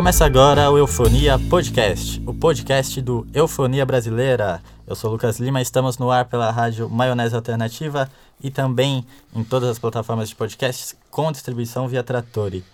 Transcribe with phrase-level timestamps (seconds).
[0.00, 4.62] Começa agora o Eufonia Podcast, o podcast do Eufonia Brasileira.
[4.86, 8.10] Eu sou Lucas Lima, estamos no ar pela rádio Maionese Alternativa
[8.42, 9.04] e também
[9.36, 12.64] em todas as plataformas de podcasts com distribuição via Trattori.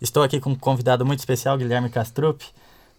[0.00, 2.40] Estou aqui com um convidado muito especial, Guilherme Castrup.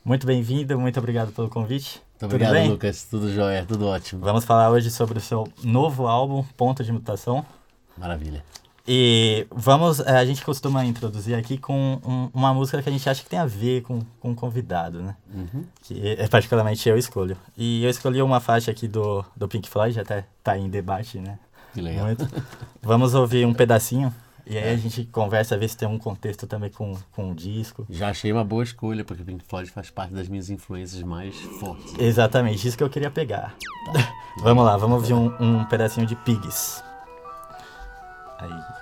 [0.05, 1.99] Muito bem-vindo, muito obrigado pelo convite.
[2.21, 2.69] Muito obrigado, bem?
[2.69, 3.07] Lucas.
[3.09, 4.23] Tudo jóia, tudo ótimo.
[4.23, 7.43] Vamos falar hoje sobre o seu novo álbum, Ponto de Mutação.
[7.97, 8.43] Maravilha.
[8.87, 13.07] E vamos, eh, a gente costuma introduzir aqui com um, uma música que a gente
[13.07, 15.15] acha que tem a ver com, com o convidado, né?
[15.33, 15.63] Uhum.
[15.83, 17.37] Que é, particularmente eu escolho.
[17.55, 21.37] E eu escolhi uma faixa aqui do, do Pink Floyd, até tá em debate, né?
[21.73, 22.05] Que legal.
[22.05, 22.27] Muito.
[22.81, 24.13] Vamos ouvir um pedacinho
[24.45, 27.85] e aí a gente conversa, ver se tem um contexto também com, com o disco.
[27.89, 31.93] Já achei uma boa escolha, porque Pink Floyd faz parte das minhas influências mais fortes.
[31.97, 33.55] Exatamente, isso que eu queria pegar.
[33.93, 34.13] Tá.
[34.41, 36.83] vamos lá, vamos ouvir um, um pedacinho de Pigs.
[38.41, 38.80] Aí.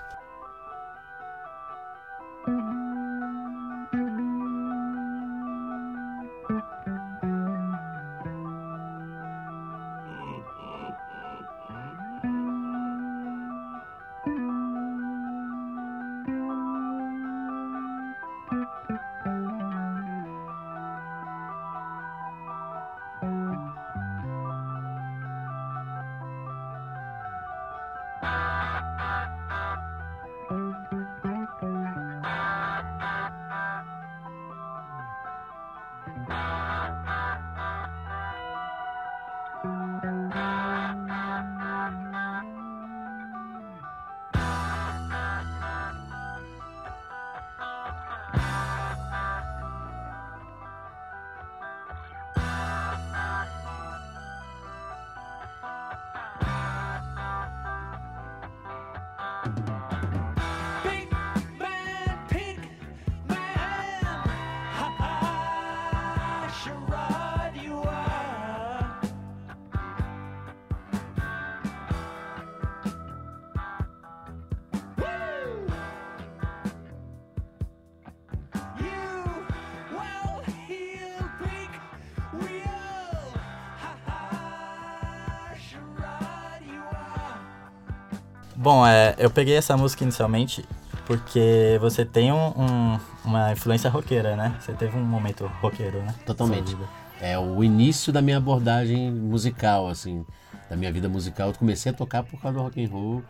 [88.61, 90.65] Bom, é, eu peguei essa música inicialmente
[91.05, 94.53] porque você tem um, um, uma influência roqueira, né?
[94.59, 96.13] Você teve um momento roqueiro, né?
[96.25, 96.75] Totalmente.
[97.21, 100.25] É o início da minha abordagem musical, assim,
[100.69, 101.47] da minha vida musical.
[101.47, 103.23] Eu comecei a tocar por causa do rock and roll,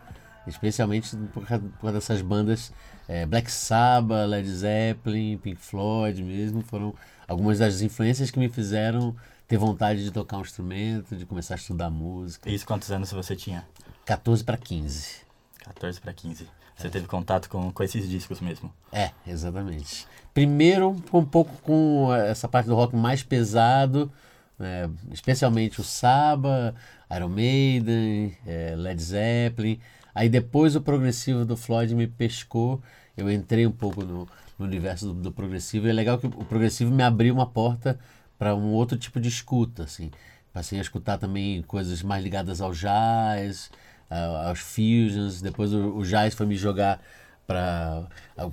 [0.48, 2.72] especialmente por causa, por causa dessas bandas
[3.06, 6.60] é, Black Sabbath, Led Zeppelin, Pink Floyd mesmo.
[6.60, 6.92] Foram
[7.28, 9.14] algumas das influências que me fizeram
[9.46, 12.50] ter vontade de tocar um instrumento, de começar a estudar música.
[12.50, 13.64] Isso quantos anos você tinha?
[14.10, 15.20] 14 para 15.
[15.60, 16.48] 14 para 15.
[16.76, 16.90] Você é.
[16.90, 18.72] teve contato com, com esses discos mesmo?
[18.90, 20.04] É, exatamente.
[20.34, 24.10] Primeiro, um pouco com essa parte do rock mais pesado,
[24.58, 24.90] né?
[25.12, 26.74] especialmente o Saba,
[27.14, 29.78] Iron Maiden, é, Led Zeppelin.
[30.12, 32.82] Aí depois o progressivo do Floyd me pescou.
[33.16, 34.28] Eu entrei um pouco no,
[34.58, 35.86] no universo do, do, progressivo.
[35.86, 37.96] E é legal que o progressivo me abriu uma porta
[38.36, 40.10] para um outro tipo de escuta, assim.
[40.52, 43.70] Passei a escutar também coisas mais ligadas ao jazz,
[44.10, 45.40] aos fusions.
[45.40, 47.00] Depois o, o jazz foi me jogar
[47.46, 48.06] para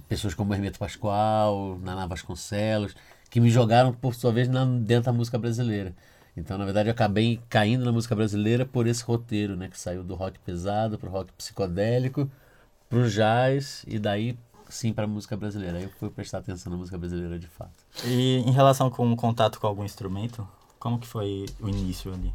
[0.08, 2.96] pessoas como Hermeto Pascoal, Naná Vasconcelos,
[3.30, 5.94] que me jogaram, por sua vez, na, dentro da música brasileira.
[6.36, 9.68] Então, na verdade, eu acabei caindo na música brasileira por esse roteiro, né?
[9.68, 12.30] Que saiu do rock pesado para o rock psicodélico,
[12.90, 14.38] para o jazz e daí
[14.70, 15.78] sim para a música brasileira.
[15.78, 17.84] Aí eu fui prestar atenção na música brasileira de fato.
[18.06, 20.48] E em relação com o contato com algum instrumento,
[20.80, 22.32] como que foi o início ali?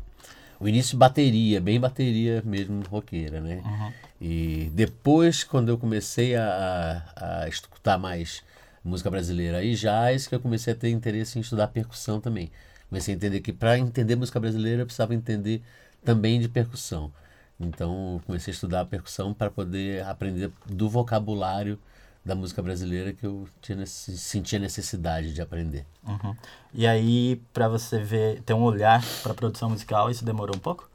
[0.62, 3.60] O início bateria, bem bateria mesmo roqueira, né?
[3.64, 3.92] Uhum.
[4.20, 8.44] E depois, quando eu comecei a, a, a, escutar mais
[8.84, 12.48] música brasileira e jazz, que eu comecei a ter interesse em estudar percussão também.
[12.88, 15.62] Comecei a entender que para entender música brasileira eu precisava entender
[16.04, 17.12] também de percussão.
[17.58, 21.76] Então, comecei a estudar percussão para poder aprender do vocabulário
[22.24, 25.84] da música brasileira que eu tinha, sentia necessidade de aprender.
[26.06, 26.36] Uhum.
[26.72, 30.60] E aí, para você ver, ter um olhar para a produção musical, isso demorou um
[30.60, 30.88] pouco?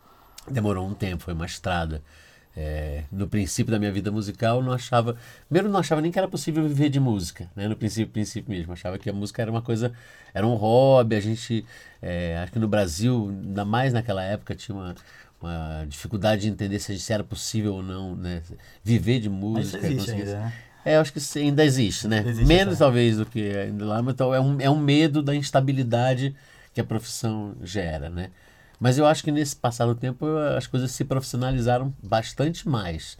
[0.49, 2.01] Demorou um tempo, foi uma estrada.
[2.59, 5.15] É, no princípio da minha vida musical, não achava.
[5.47, 7.67] Primeiro, não achava nem que era possível viver de música, né?
[7.67, 8.73] No princípio, princípio mesmo.
[8.73, 9.93] Achava que a música era uma coisa.
[10.33, 11.15] Era um hobby.
[11.17, 11.63] A gente.
[12.01, 14.95] É, acho que no Brasil, ainda mais naquela época, tinha uma,
[15.39, 18.41] uma dificuldade de entender se era possível ou não, né?
[18.83, 19.77] Viver de música.
[19.77, 20.53] Mas existe ainda, né?
[20.85, 22.23] É, acho que ainda existe, né?
[22.25, 22.85] Existe Menos essa.
[22.85, 26.35] talvez do que ainda lá, mas então é um, é um medo da instabilidade
[26.73, 28.29] que a profissão gera, né?
[28.79, 30.25] Mas eu acho que nesse passado tempo
[30.55, 33.17] as coisas se profissionalizaram bastante mais.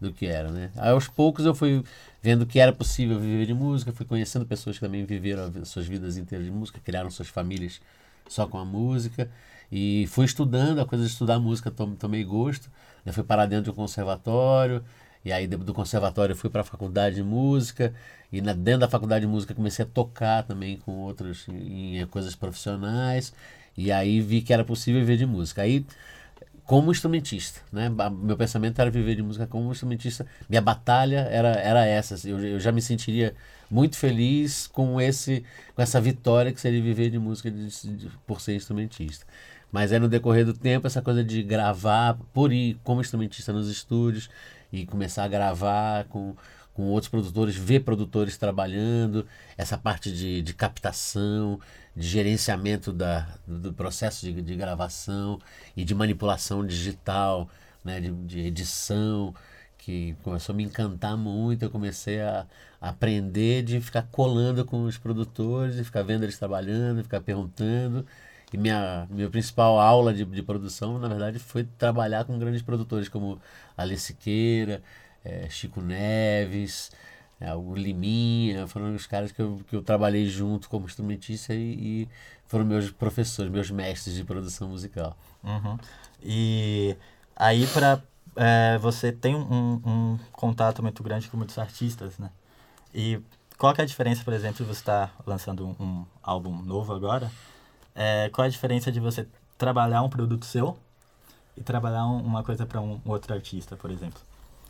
[0.00, 0.70] do que era, né?
[0.76, 1.82] Aí, aos poucos eu fui
[2.22, 6.16] vendo que era possível viver de música, fui conhecendo pessoas que também viveram suas vidas
[6.16, 7.80] inteiras de música, criaram suas famílias
[8.28, 9.28] só com a música
[9.72, 12.70] e fui estudando, a coisa de estudar música tomei gosto,
[13.04, 14.84] eu fui parar dentro de um conservatório,
[15.24, 17.92] e aí do conservatório fui para a faculdade de música
[18.32, 22.06] e na, dentro da faculdade de música comecei a tocar também com outros em, em
[22.06, 23.32] coisas profissionais
[23.76, 25.62] e aí vi que era possível viver de música.
[25.62, 25.86] Aí
[26.68, 27.88] como instrumentista, né?
[27.88, 30.26] Meu pensamento era viver de música como instrumentista.
[30.50, 32.14] Minha batalha era, era essa.
[32.14, 33.34] Assim, eu, eu já me sentiria
[33.70, 35.44] muito feliz com esse
[35.74, 39.24] com essa vitória que seria viver de música de, de, por ser instrumentista.
[39.72, 43.70] Mas é no decorrer do tempo essa coisa de gravar por ir como instrumentista nos
[43.70, 44.28] estúdios
[44.72, 46.34] e começar a gravar com,
[46.74, 49.26] com outros produtores, ver produtores trabalhando,
[49.56, 51.60] essa parte de, de captação,
[51.96, 55.40] de gerenciamento da, do processo de, de gravação
[55.76, 57.48] e de manipulação digital,
[57.84, 59.34] né, de, de edição,
[59.76, 61.64] que começou a me encantar muito.
[61.64, 62.46] Eu comecei a,
[62.80, 68.06] aprender de ficar colando com os produtores, de ficar vendo eles trabalhando, ficar perguntando.
[68.52, 73.08] E minha, minha principal aula de, de produção, na verdade, foi trabalhar com grandes produtores
[73.08, 73.38] como
[73.76, 74.82] Alice Siqueira,
[75.24, 76.90] é, Chico Neves,
[77.40, 81.58] é, o Liminha, foram os caras que eu, que eu trabalhei junto como instrumentista e,
[82.02, 82.08] e
[82.46, 85.16] foram meus professores, meus mestres de produção musical.
[85.44, 85.78] Uhum.
[86.22, 86.96] E
[87.36, 88.02] aí para
[88.34, 92.30] é, você tem um, um, contato muito grande com muitos artistas, né?
[92.94, 93.20] E
[93.58, 96.94] qual é a diferença, por exemplo, de você estar tá lançando um, um álbum novo
[96.94, 97.30] agora
[97.98, 99.26] é, qual a diferença de você
[99.58, 100.78] trabalhar um produto seu
[101.56, 104.20] e trabalhar um, uma coisa para um, outro artista, por exemplo?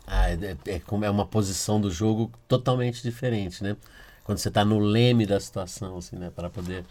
[0.07, 3.77] Ah, é, é, como é uma posição do jogo totalmente diferente, né?
[4.23, 6.31] Quando você está no leme da situação, assim, né?
[6.35, 6.83] Para poder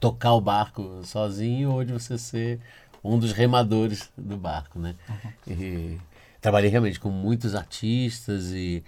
[0.00, 2.60] tocar o barco sozinho ou de você ser
[3.04, 4.96] um dos remadores do barco, né?
[5.08, 5.54] Uhum.
[5.54, 6.00] E,
[6.40, 8.82] trabalhei realmente com muitos artistas e,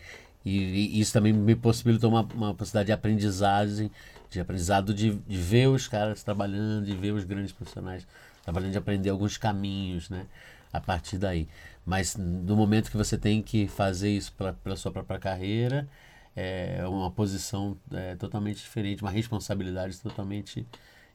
[0.45, 3.89] e, e, isso também me possibilitou uma, uma possibilidade de aprendizagem
[4.31, 8.07] de aprendizado de, de ver os caras trabalhando, de ver os grandes profissionais
[8.43, 10.27] trabalhando, de aprender alguns caminhos, né?
[10.73, 11.49] A partir daí.
[11.85, 15.89] Mas no momento que você tem que fazer isso pela sua própria carreira,
[16.37, 20.67] é uma posição é, totalmente diferente, uma responsabilidade totalmente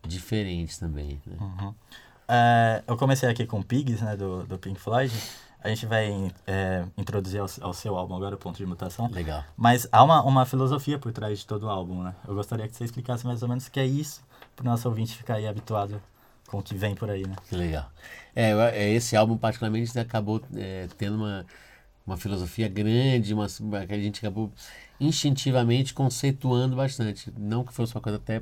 [0.05, 1.21] diferente também.
[1.25, 1.37] Né?
[1.39, 1.73] Uhum.
[2.27, 5.13] É, eu comecei aqui com Pigs, né, do, do Pink Floyd.
[5.63, 9.09] A gente vai é, introduzir ao, ao, seu álbum agora, o Ponto de Mutação.
[9.09, 9.45] Legal.
[9.55, 12.13] Mas há uma, uma filosofia por trás de todo o álbum, né?
[12.27, 14.21] Eu gostaria que você explicasse mais ou menos o que é isso,
[14.57, 16.01] para o nosso ouvinte ficar aí habituado
[16.47, 17.35] com o que vem por aí, né?
[17.49, 17.89] Legal.
[18.35, 21.45] É, é esse álbum, particularmente, acabou é, tendo uma,
[22.05, 24.51] uma filosofia grande, uma, que a gente acabou
[24.99, 27.33] instintivamente conceituando bastante.
[27.37, 28.41] Não que fosse uma coisa até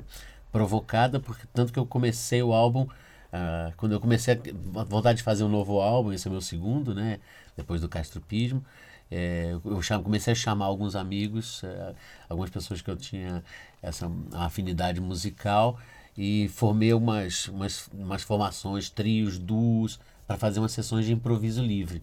[0.50, 2.88] provocada, porque tanto que eu comecei o álbum
[3.32, 6.42] Uh, quando eu comecei a vontade de fazer um novo álbum, esse é o meu
[6.42, 7.18] segundo, né?
[7.56, 8.62] Depois do Castropismo,
[9.10, 11.94] é, eu chamo, comecei a chamar alguns amigos, é,
[12.30, 13.44] algumas pessoas que eu tinha
[13.82, 15.78] essa afinidade musical
[16.16, 22.02] e formei umas, umas, umas formações, trios, duos, para fazer umas sessões de improviso livre.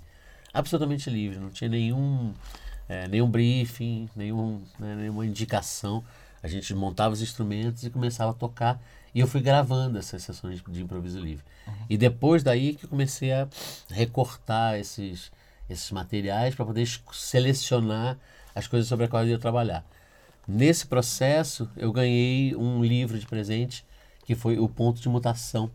[0.53, 2.31] Absolutamente livre, não tinha nenhum,
[2.87, 6.03] é, nenhum briefing, nenhum, né, nenhuma indicação.
[6.43, 8.79] A gente montava os instrumentos e começava a tocar
[9.13, 11.43] e eu fui gravando essas sessões de improviso livre.
[11.67, 11.73] Uhum.
[11.89, 13.47] E depois daí que comecei a
[13.89, 15.31] recortar esses,
[15.69, 18.17] esses materiais para poder selecionar
[18.53, 19.85] as coisas sobre as quais eu ia trabalhar.
[20.47, 23.85] Nesse processo, eu ganhei um livro de presente
[24.25, 25.71] que foi O Ponto de Mutação,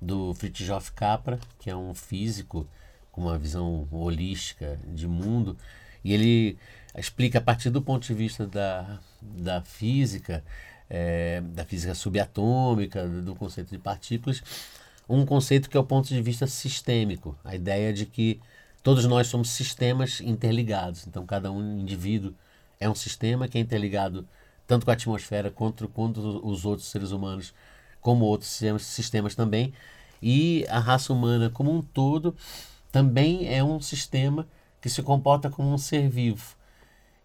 [0.00, 2.66] do Fritjof Capra, que é um físico
[3.12, 5.56] com uma visão holística de mundo.
[6.02, 6.58] E ele
[6.96, 10.42] explica, a partir do ponto de vista da, da física,
[10.94, 14.42] é, da física subatômica, do conceito de partículas,
[15.08, 18.38] um conceito que é o ponto de vista sistêmico, a ideia de que
[18.82, 22.34] todos nós somos sistemas interligados, então cada um indivíduo
[22.78, 24.28] é um sistema que é interligado
[24.66, 27.54] tanto com a atmosfera quanto com os outros seres humanos,
[27.98, 29.72] como outros sistemas, sistemas também,
[30.20, 32.36] e a raça humana como um todo
[32.90, 34.46] também é um sistema
[34.78, 36.54] que se comporta como um ser vivo.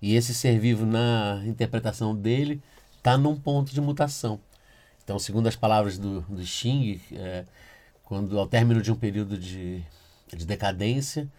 [0.02, 2.62] E esse ser vivo, na interpretação dele,
[2.98, 4.40] está num ponto de mutação.
[5.04, 7.46] Então, segundo as palavras do, do Xing, é,
[8.04, 9.82] quando ao término de um período de,
[10.36, 11.30] de decadência,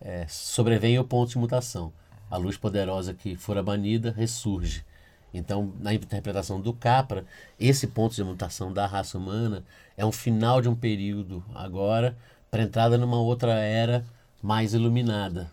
[0.00, 1.92] é, sobrevém o ponto de mutação.
[2.30, 4.84] A luz poderosa que fora banida ressurge.
[5.32, 7.24] Então, na interpretação do Capra,
[7.58, 9.64] esse ponto de mutação da raça humana
[9.96, 12.16] é um final de um período agora
[12.50, 14.04] para entrada numa outra era
[14.42, 15.50] mais iluminada.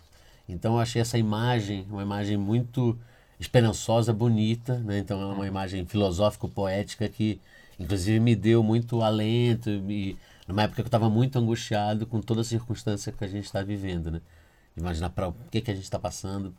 [0.48, 2.98] Então, eu achei essa imagem uma imagem muito
[3.40, 5.00] esperançosa, bonita, né?
[5.00, 7.40] Então é uma imagem filosófico-poética que,
[7.80, 10.18] inclusive, me deu muito alento e
[10.48, 13.62] numa época que eu estava muito angustiado com toda a circunstância que a gente está
[13.62, 14.22] vivendo, né?
[14.76, 16.54] imaginar para o que, que a gente está passando,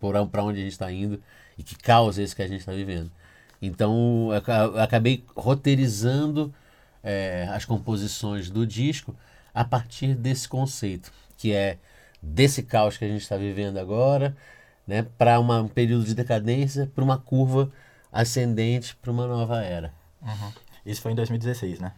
[0.00, 1.20] para onde a gente está indo
[1.58, 3.10] e que caos é esse que a gente está vivendo.
[3.60, 6.52] Então eu acabei roteirizando
[7.02, 9.14] é, as composições do disco
[9.54, 11.78] a partir desse conceito, que é
[12.22, 14.36] desse caos que a gente está vivendo agora,
[14.86, 17.70] né, para um período de decadência, para uma curva
[18.12, 19.92] ascendente, para uma nova era.
[20.22, 20.52] Uhum.
[20.84, 21.92] Isso foi em 2016, né?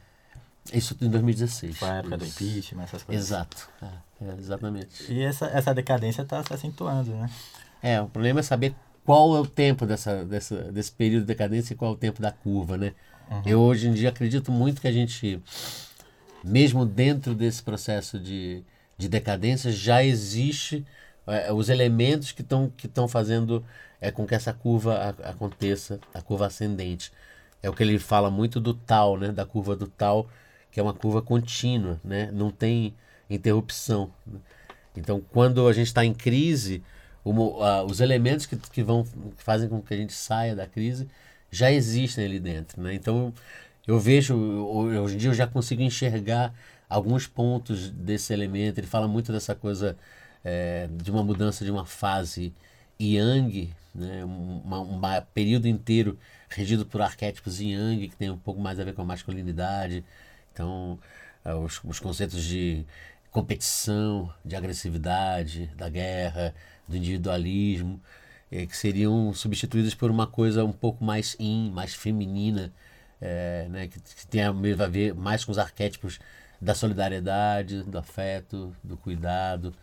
[0.73, 1.79] Isso em 2016.
[1.79, 2.25] Foi a época Isso.
[2.25, 3.27] do impeachment, essas coisas.
[3.27, 5.13] Exato, é, é, exatamente.
[5.13, 7.31] E essa, essa decadência está se acentuando, né?
[7.83, 11.73] É, o problema é saber qual é o tempo dessa, dessa, desse período de decadência
[11.73, 12.93] e qual é o tempo da curva, né?
[13.31, 13.43] Uhum.
[13.47, 15.43] Eu hoje em dia acredito muito que a gente,
[16.43, 18.63] mesmo dentro desse processo de,
[18.97, 20.85] de decadência, já existe
[21.55, 23.65] os elementos que estão que fazendo
[24.01, 27.13] é, com que essa curva aconteça, a curva ascendente.
[27.63, 29.33] É o que ele fala muito do tal, né?
[29.33, 30.29] Da curva do tal,
[30.71, 32.31] que é uma curva contínua, né?
[32.33, 32.95] Não tem
[33.29, 34.11] interrupção.
[34.97, 36.83] Então, quando a gente está em crise,
[37.25, 41.09] uma, os elementos que, que, vão, que fazem com que a gente saia da crise
[41.51, 42.81] já existem ali dentro.
[42.83, 42.95] Né?
[42.95, 43.33] Então,
[43.87, 46.53] eu vejo, hoje em dia eu já consigo enxergar
[46.89, 48.79] alguns pontos desse elemento.
[48.79, 49.97] Ele fala muito dessa coisa
[50.45, 52.53] é, de uma mudança de uma fase
[53.01, 54.25] yang, né?
[54.25, 54.63] um,
[55.35, 56.19] período inteiro
[56.49, 60.05] regido por arquétipos yang, que tem um pouco mais a ver com a masculinidade.
[60.53, 60.99] Então,
[61.45, 62.85] é, os, os conceitos de
[63.31, 66.55] competição, de agressividade, da guerra,
[66.89, 68.01] do individualismo,
[68.51, 72.73] é, que seriam substituídas por uma coisa um pouco mais in, mais feminina,
[73.21, 76.19] é, né, que, que tem a ver mais com os arquétipos
[76.61, 79.75] da solidariedade, do afeto, do cuidado.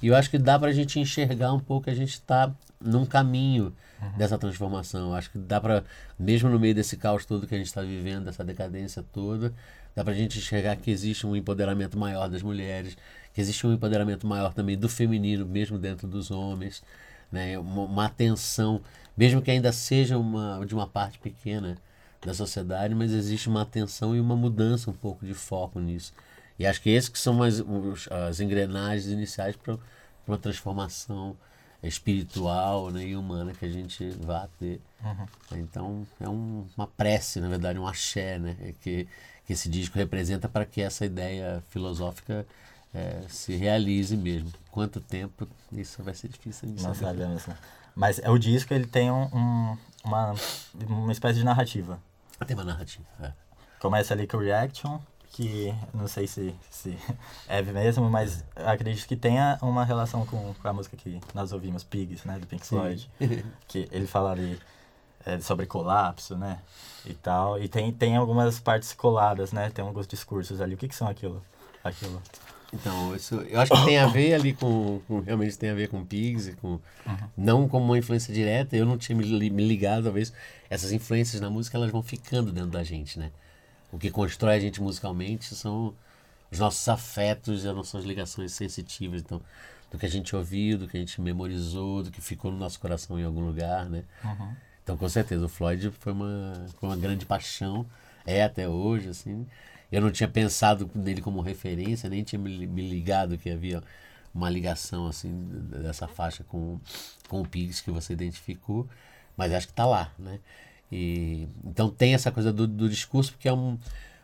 [0.00, 2.52] E eu acho que dá para a gente enxergar um pouco que a gente está
[2.80, 4.16] num caminho uhum.
[4.16, 5.08] dessa transformação.
[5.08, 5.84] Eu acho que dá para,
[6.18, 9.52] mesmo no meio desse caos todo que a gente está vivendo, dessa decadência toda,
[9.94, 12.96] dá para a gente enxergar que existe um empoderamento maior das mulheres,
[13.34, 16.82] que existe um empoderamento maior também do feminino, mesmo dentro dos homens,
[17.30, 17.58] né?
[17.58, 18.80] uma, uma atenção,
[19.16, 21.76] mesmo que ainda seja uma, de uma parte pequena
[22.24, 26.12] da sociedade, mas existe uma atenção e uma mudança um pouco de foco nisso.
[26.58, 27.62] E acho que esses que são as,
[28.10, 29.78] as engrenagens iniciais para
[30.26, 31.36] uma transformação
[31.82, 34.80] espiritual né, e humana que a gente vai ter.
[35.04, 35.26] Uhum.
[35.58, 39.06] Então é um, uma prece, na verdade, um axé, né, que,
[39.46, 42.44] que esse disco representa para que essa ideia filosófica
[42.92, 44.52] é, se realize mesmo.
[44.70, 47.56] Quanto tempo, isso vai ser difícil de Não sabemos, né?
[47.94, 50.34] Mas é o disco, ele tem um, um, uma,
[50.86, 52.00] uma espécie de narrativa.
[52.46, 53.32] Tem uma narrativa, é.
[53.80, 55.00] Começa ali com o Reaction,
[55.30, 56.96] que não sei se, se
[57.48, 61.84] é mesmo, mas acredito que tenha uma relação com, com a música que nós ouvimos,
[61.84, 63.08] Pigs, né, do Pink Floyd.
[63.68, 64.58] que ele fala ali
[65.24, 66.58] é, sobre colapso, né,
[67.06, 67.60] e tal.
[67.60, 70.74] E tem, tem algumas partes coladas, né, tem alguns discursos ali.
[70.74, 71.42] O que, que são aquilo?
[71.84, 72.22] aquilo?
[72.72, 75.88] Então, isso, eu acho que tem a ver ali com, com realmente tem a ver
[75.88, 77.16] com Pigs, com, uhum.
[77.36, 80.32] não como uma influência direta, eu não tinha me, me ligado, talvez,
[80.68, 83.30] essas influências na música, elas vão ficando dentro da gente, né?
[83.90, 85.94] O que constrói a gente musicalmente são
[86.50, 89.40] os nossos afetos e as nossas ligações sensitivas, então,
[89.90, 92.78] do que a gente ouviu, do que a gente memorizou, do que ficou no nosso
[92.80, 94.04] coração em algum lugar, né?
[94.24, 94.54] Uhum.
[94.82, 97.84] Então, com certeza, o Floyd foi uma, foi uma grande paixão,
[98.26, 99.46] é até hoje, assim,
[99.90, 103.82] eu não tinha pensado nele como referência, nem tinha me ligado que havia
[104.34, 105.30] uma ligação assim
[105.70, 106.78] dessa faixa com,
[107.28, 108.88] com o Pigs que você identificou,
[109.36, 110.38] mas acho que está lá, né?
[110.90, 113.78] E, então tem essa coisa do, do discurso, porque é um,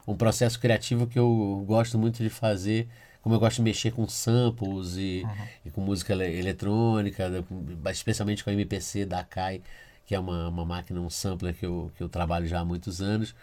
[0.06, 2.88] um processo criativo que eu gosto muito de fazer,
[3.22, 5.46] como eu gosto de mexer com samples e, uhum.
[5.66, 7.24] e com música eletrônica,
[7.90, 9.62] especialmente com a MPC da Akai,
[10.06, 13.00] que é uma, uma máquina, um sampler que eu, que eu trabalho já há muitos
[13.00, 13.34] anos.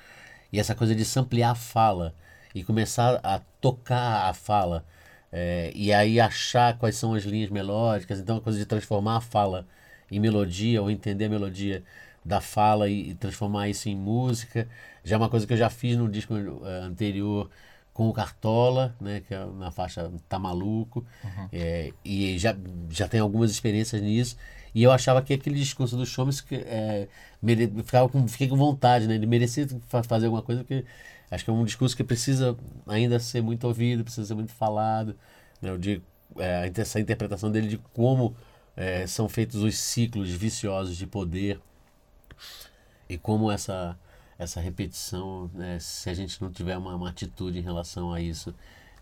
[0.54, 2.14] E essa coisa de samplear a fala
[2.54, 4.86] e começar a tocar a fala.
[5.32, 8.20] É, e aí achar quais são as linhas melódicas.
[8.20, 9.66] Então, a coisa de transformar a fala
[10.12, 11.84] em melodia ou entender a melodia
[12.24, 14.68] da fala e, e transformar isso em música.
[15.04, 17.50] Já é uma coisa que eu já fiz no disco uh, anterior
[17.94, 21.06] com o Cartola, né, que é na faixa Tá Maluco.
[21.24, 21.50] Uhum.
[21.52, 22.56] É, e já,
[22.90, 24.38] já tem algumas experiências nisso.
[24.74, 27.08] E eu achava que aquele discurso do Chomes é,
[27.42, 27.68] mere...
[27.84, 29.16] ficava com, fiquei com vontade, né?
[29.16, 29.68] Ele merecia
[30.04, 30.86] fazer alguma coisa, porque
[31.30, 35.16] acho que é um discurso que precisa ainda ser muito ouvido, precisa ser muito falado.
[35.62, 35.78] Né?
[35.78, 36.02] De,
[36.38, 38.34] é, essa interpretação dele de como
[38.76, 41.60] é, são feitos os ciclos viciosos de poder
[43.10, 43.98] e como essa,
[44.38, 45.80] essa repetição, né?
[45.80, 48.54] se a gente não tiver uma, uma atitude em relação a isso,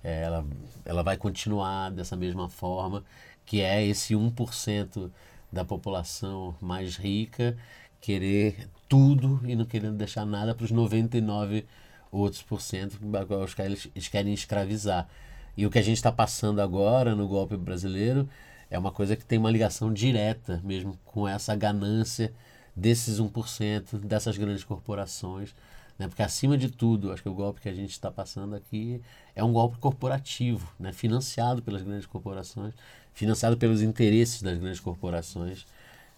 [0.03, 0.45] é, ela,
[0.85, 3.03] ela vai continuar dessa mesma forma,
[3.45, 5.11] que é esse 1%
[5.51, 7.57] da população mais rica
[8.01, 11.65] querer tudo e não querendo deixar nada para os 99
[12.11, 12.99] outros por cento
[13.43, 15.07] os que eles, eles querem escravizar.
[15.55, 18.27] E o que a gente está passando agora no golpe brasileiro
[18.69, 22.33] é uma coisa que tem uma ligação direta mesmo com essa ganância
[22.75, 25.55] desses 1%, dessas grandes corporações.
[25.97, 26.07] Né?
[26.07, 29.01] Porque, acima de tudo, acho que o golpe que a gente está passando aqui
[29.35, 30.93] é um golpe corporativo, né?
[30.93, 32.73] financiado pelas grandes corporações,
[33.13, 35.65] financiado pelos interesses das grandes corporações,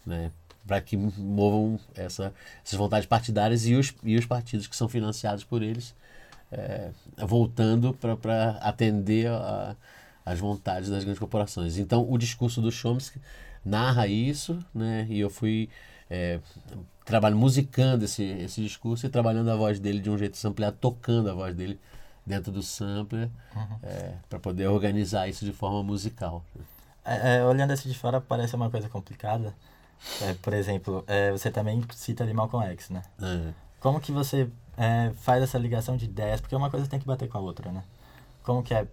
[0.05, 0.31] né?
[0.65, 5.43] para que movam essa, essas vontades partidárias e os, e os partidos que são financiados
[5.43, 5.96] por eles,
[6.51, 9.75] é, voltando para atender a,
[10.25, 11.77] as vontades das grandes corporações.
[11.77, 13.20] Então, o discurso do Chomsky
[13.65, 15.08] narra isso, né?
[15.10, 15.70] E eu fui
[16.12, 16.41] é,
[17.06, 21.30] trabalho musicando esse, esse discurso e trabalhando a voz dele de um jeito ampliado, tocando
[21.30, 21.80] a voz dele
[22.25, 23.80] dentro do sampler, uhum.
[23.82, 26.44] é, para poder organizar isso de forma musical.
[27.06, 29.56] É, é, olhando assim de fora, parece uma coisa complicada.
[30.22, 33.01] É, por exemplo, é, você também cita ali Malcolm X, né?
[33.80, 34.50] Como que você
[35.22, 36.41] faz essa ligação de ideias?
[36.41, 37.84] Porque uma coisa tem que bater com a outra, né?
[38.44, 38.88] como que é,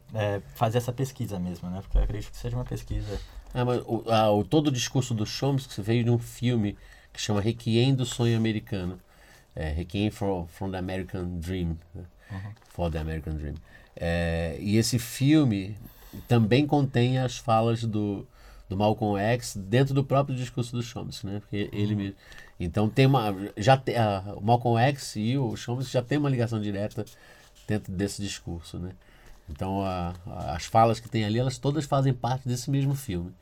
[0.54, 1.80] fazer essa pesquisa mesmo, né?
[1.80, 3.20] Porque eu acredito que seja uma pesquisa.
[3.54, 6.76] Ah, mas o, a, o, todo o discurso do Chomsky veio de um filme
[7.18, 8.96] que chama Requiem do Sonho Americano.
[9.54, 11.76] É, Requiem from, from the American Dream.
[11.92, 12.04] Né?
[12.30, 12.52] Uhum.
[12.68, 13.54] For the American Dream.
[13.96, 15.76] É, e esse filme
[16.28, 18.24] também contém as falas do,
[18.68, 21.40] do Malcolm X dentro do próprio discurso do Chomsky, né?
[21.40, 22.14] Porque ele uhum.
[22.60, 23.34] Então tem uma.
[23.56, 27.04] Já tem, a, o Malcolm X e o Chomsky já tem uma ligação direta
[27.66, 28.92] dentro desse discurso, né?
[29.50, 33.34] Então, a, a, as falas que tem ali, elas todas fazem parte desse mesmo filme.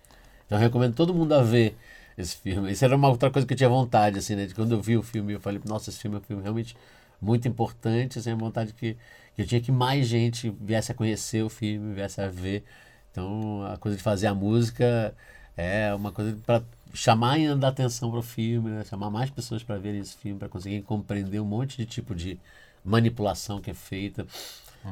[0.47, 1.77] Então, eu recomendo todo mundo a ver
[2.17, 2.71] esse filme.
[2.73, 4.47] Isso era uma outra coisa que eu tinha vontade, assim, né?
[4.47, 6.77] De quando eu vi o filme, eu falei, nossa, esse filme é um filme realmente
[7.21, 8.97] muito importante, assim, a vontade que,
[9.35, 12.65] que eu tinha que mais gente viesse a conhecer o filme, viesse a ver.
[13.11, 15.15] Então, a coisa de fazer a música
[15.57, 16.63] é uma coisa para
[16.95, 18.85] chamar ainda a atenção para o filme, né?
[18.85, 22.39] chamar mais pessoas para verem esse filme, para conseguirem compreender um monte de tipo de
[22.85, 24.27] manipulação que é feita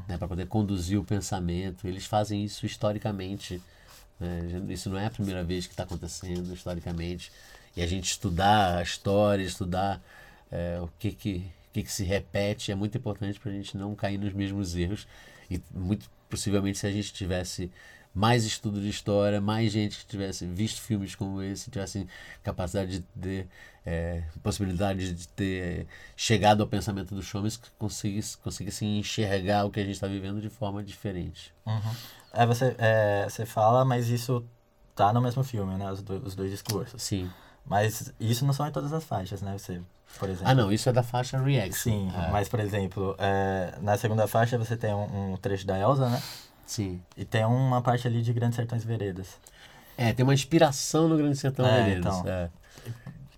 [0.09, 1.87] né, para poder conduzir o pensamento.
[1.87, 3.61] Eles fazem isso historicamente.
[4.18, 4.62] Né?
[4.68, 7.31] Isso não é a primeira vez que está acontecendo historicamente.
[7.77, 10.00] E a gente estudar a história, estudar
[10.50, 13.94] é, o que, que, que, que se repete é muito importante para a gente não
[13.94, 15.07] cair nos mesmos erros.
[15.50, 17.70] E muito possivelmente se a gente tivesse
[18.14, 22.07] mais estudo de história, mais gente que tivesse visto filmes como esse, tivesse
[22.42, 23.48] capacidade de ter
[23.87, 29.81] é, possibilidade de ter chegado ao pensamento do Chomes, que conseguisse, conseguisse enxergar o que
[29.81, 31.53] a gente está vivendo de forma diferente.
[31.66, 31.94] Uhum.
[32.33, 34.44] É, você, é, você fala, mas isso
[34.94, 35.90] tá no mesmo filme, né?
[35.90, 37.03] Os, do, os dois discursos.
[37.03, 37.31] Sim.
[37.66, 39.57] Mas isso não são em todas as faixas, né?
[39.57, 39.81] Você,
[40.18, 40.49] por exemplo.
[40.49, 41.75] Ah, não, isso é da faixa React.
[41.75, 42.31] Sim, é.
[42.31, 46.23] mas, por exemplo, é, na segunda faixa você tem um, um trecho da Elsa, né?
[46.66, 47.03] Sim.
[47.16, 49.38] E tem uma parte ali de Grandes Sertões Veredas.
[49.97, 52.18] É, tem uma inspiração no Grande Sertão é, Veredas.
[52.18, 52.51] Então, é.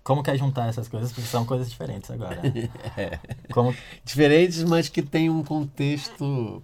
[0.07, 1.11] Como que é juntar essas coisas?
[1.11, 2.39] Porque são coisas diferentes agora.
[2.95, 3.19] é.
[3.51, 3.75] Como...
[4.05, 6.63] Diferentes, mas que tem um contexto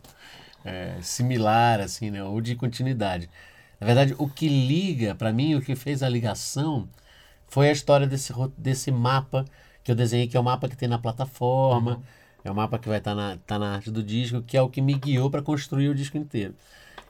[0.63, 2.23] é, similar, assim, né?
[2.23, 3.29] Ou de continuidade.
[3.81, 6.87] Na verdade, o que liga, para mim, o que fez a ligação
[7.49, 9.43] foi a história desse, desse mapa
[9.83, 11.97] que eu desenhei, que é o mapa que tem na plataforma.
[11.97, 12.03] Uhum
[12.43, 14.61] é o mapa que vai estar tá na, tá na arte do disco, que é
[14.61, 16.53] o que me guiou para construir o disco inteiro.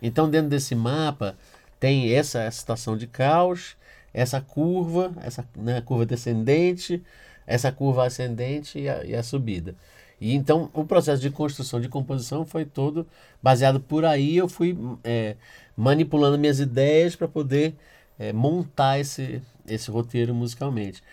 [0.01, 1.35] Então, dentro desse mapa,
[1.79, 3.75] tem essa, essa situação de caos,
[4.13, 7.01] essa curva, essa né, curva descendente,
[7.47, 9.75] essa curva ascendente e a, e a, subida.
[10.21, 13.05] E então, o processo de construção, de composição foi todo
[13.41, 14.37] baseado por aí.
[14.37, 15.35] Eu fui é,
[15.75, 17.75] manipulando minhas ideias para poder
[18.17, 21.03] é, montar esse, esse roteiro musicalmente.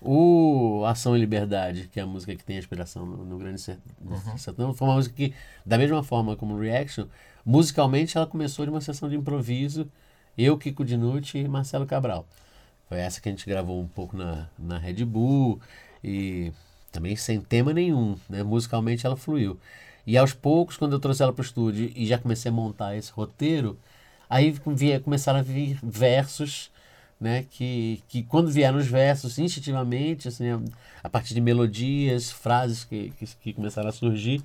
[0.00, 3.62] O Ação e Liberdade, que é a música que tem inspiração no, no Grande
[4.04, 4.38] uhum.
[4.38, 7.06] Sertão, foi uma música que, da mesma forma como Reaction,
[7.44, 9.88] musicalmente ela começou de uma sessão de improviso,
[10.36, 12.26] eu, Kiko Dinucci e Marcelo Cabral.
[12.88, 15.60] Foi essa que a gente gravou um pouco na, na Red Bull
[16.02, 16.52] e
[16.92, 18.42] também sem tema nenhum, né?
[18.42, 19.58] musicalmente ela fluiu.
[20.06, 22.96] E aos poucos, quando eu trouxe ela para o estúdio e já comecei a montar
[22.96, 23.78] esse roteiro,
[24.30, 24.54] aí
[25.02, 26.70] começaram a vir versos
[27.20, 30.44] né, que, que quando vieram os versos, instintivamente, assim,
[31.02, 34.42] a partir de melodias, frases que, que, que, começaram a surgir,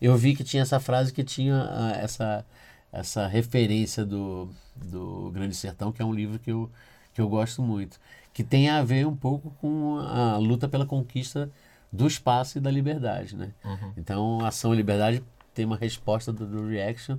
[0.00, 2.44] eu vi que tinha essa frase que tinha uh, essa,
[2.92, 6.70] essa referência do, do Grande Sertão, que é um livro que eu,
[7.14, 7.98] que eu gosto muito,
[8.32, 11.50] que tem a ver um pouco com a luta pela conquista
[11.92, 13.36] do espaço e da liberdade.
[13.36, 13.52] Né?
[13.64, 13.92] Uhum.
[13.96, 15.22] Então, Ação e Liberdade
[15.54, 17.16] tem uma resposta do, do Reaction,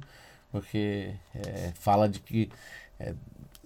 [0.52, 2.50] porque é, fala de que
[3.00, 3.16] é,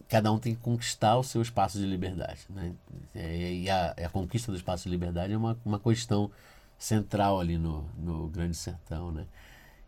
[0.08, 2.42] cada um tem que conquistar o seu espaço de liberdade.
[2.50, 2.74] Né?
[3.16, 6.30] E a, a conquista do espaço de liberdade é uma, uma questão
[6.78, 9.12] central ali no, no Grande Sertão.
[9.12, 9.26] Né?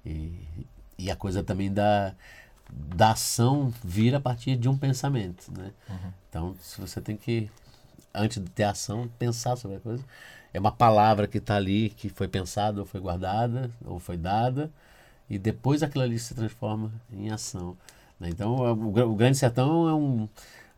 [0.04, 0.47] E,
[0.97, 2.15] e a coisa também da,
[2.71, 5.51] da ação vira a partir de um pensamento.
[5.51, 5.71] Né?
[5.89, 6.12] Uhum.
[6.29, 7.49] Então, se você tem que,
[8.13, 10.03] antes de ter ação, pensar sobre a coisa.
[10.53, 14.69] É uma palavra que está ali, que foi pensada, ou foi guardada, ou foi dada,
[15.29, 17.77] e depois aquilo ali se transforma em ação.
[18.19, 18.29] Né?
[18.29, 20.27] Então, o, o Grande Sertão é um,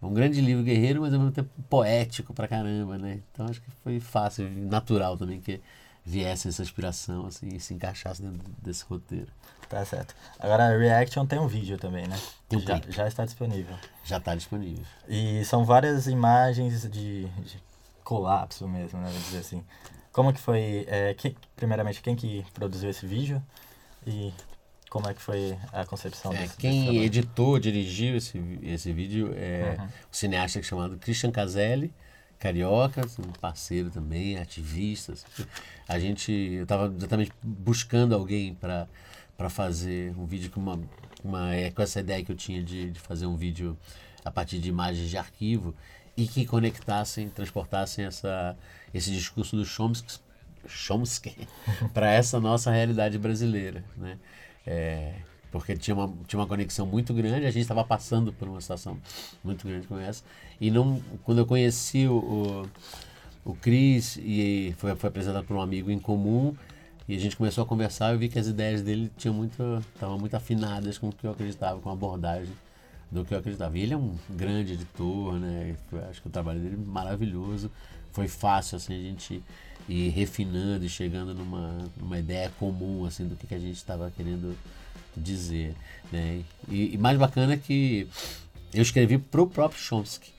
[0.08, 3.22] um grande livro guerreiro, mas ao mesmo tempo poético pra caramba, né?
[3.32, 5.62] Então acho que foi fácil, natural também que
[6.06, 9.28] viesse essa inspiração assim, e se encaixasse dentro desse roteiro.
[9.70, 10.14] Tá certo.
[10.40, 12.20] Agora, a Reaction tem um vídeo também, né?
[12.50, 12.92] Tem já, clipe.
[12.96, 13.76] já está disponível.
[14.04, 14.84] Já está disponível.
[15.08, 17.58] E são várias imagens de, de
[18.04, 19.08] colapso mesmo, né?
[19.08, 19.64] Vamos dizer assim.
[20.12, 23.42] Como que foi, é, que, primeiramente, quem que produziu esse vídeo
[24.06, 24.32] e
[24.90, 27.04] como é que foi a concepção É, desse, desse quem trabalho?
[27.06, 29.86] editou, dirigiu esse, esse vídeo é Uhum.
[29.86, 31.92] um cineasta chamado Christian Caselli,
[32.44, 35.14] carioca, um parceiro também, ativista.
[35.14, 35.26] assim.
[35.88, 38.88] A gente, eu estava exatamente buscando alguém para
[39.36, 40.80] para fazer um vídeo com uma,
[41.24, 43.76] uma é, com essa ideia que eu tinha de, de fazer um vídeo
[44.24, 45.74] a partir de imagens de arquivo
[46.16, 48.56] e que conectassem, transportassem essa,
[48.94, 50.20] esse discurso do Chomsky,
[50.68, 51.48] Chomsky
[51.96, 54.20] para essa nossa realidade brasileira, né?
[54.68, 55.16] É,
[55.54, 58.98] porque tinha uma, tinha uma conexão muito grande, a gente estava passando por uma situação
[59.44, 60.24] muito grande como essa.
[60.60, 62.16] E não, quando eu conheci o,
[63.46, 66.56] o, o Cris e foi, foi apresentado por um amigo em comum,
[67.08, 69.62] e a gente começou a conversar, eu vi que as ideias dele tinham muito,
[69.94, 72.54] estavam muito afinadas com o que eu acreditava, com a abordagem
[73.12, 73.78] do que eu acreditava.
[73.78, 75.76] E ele é um grande editor, né?
[76.10, 77.70] Acho que o trabalho dele é maravilhoso.
[78.12, 79.44] Foi fácil assim a gente
[79.88, 84.10] ir refinando e chegando numa, numa ideia comum assim do que, que a gente estava
[84.16, 84.58] querendo
[85.16, 85.76] dizer,
[86.12, 86.42] né?
[86.70, 88.08] E, e mais bacana é que
[88.74, 90.32] eu escrevi pro próprio Chomsky.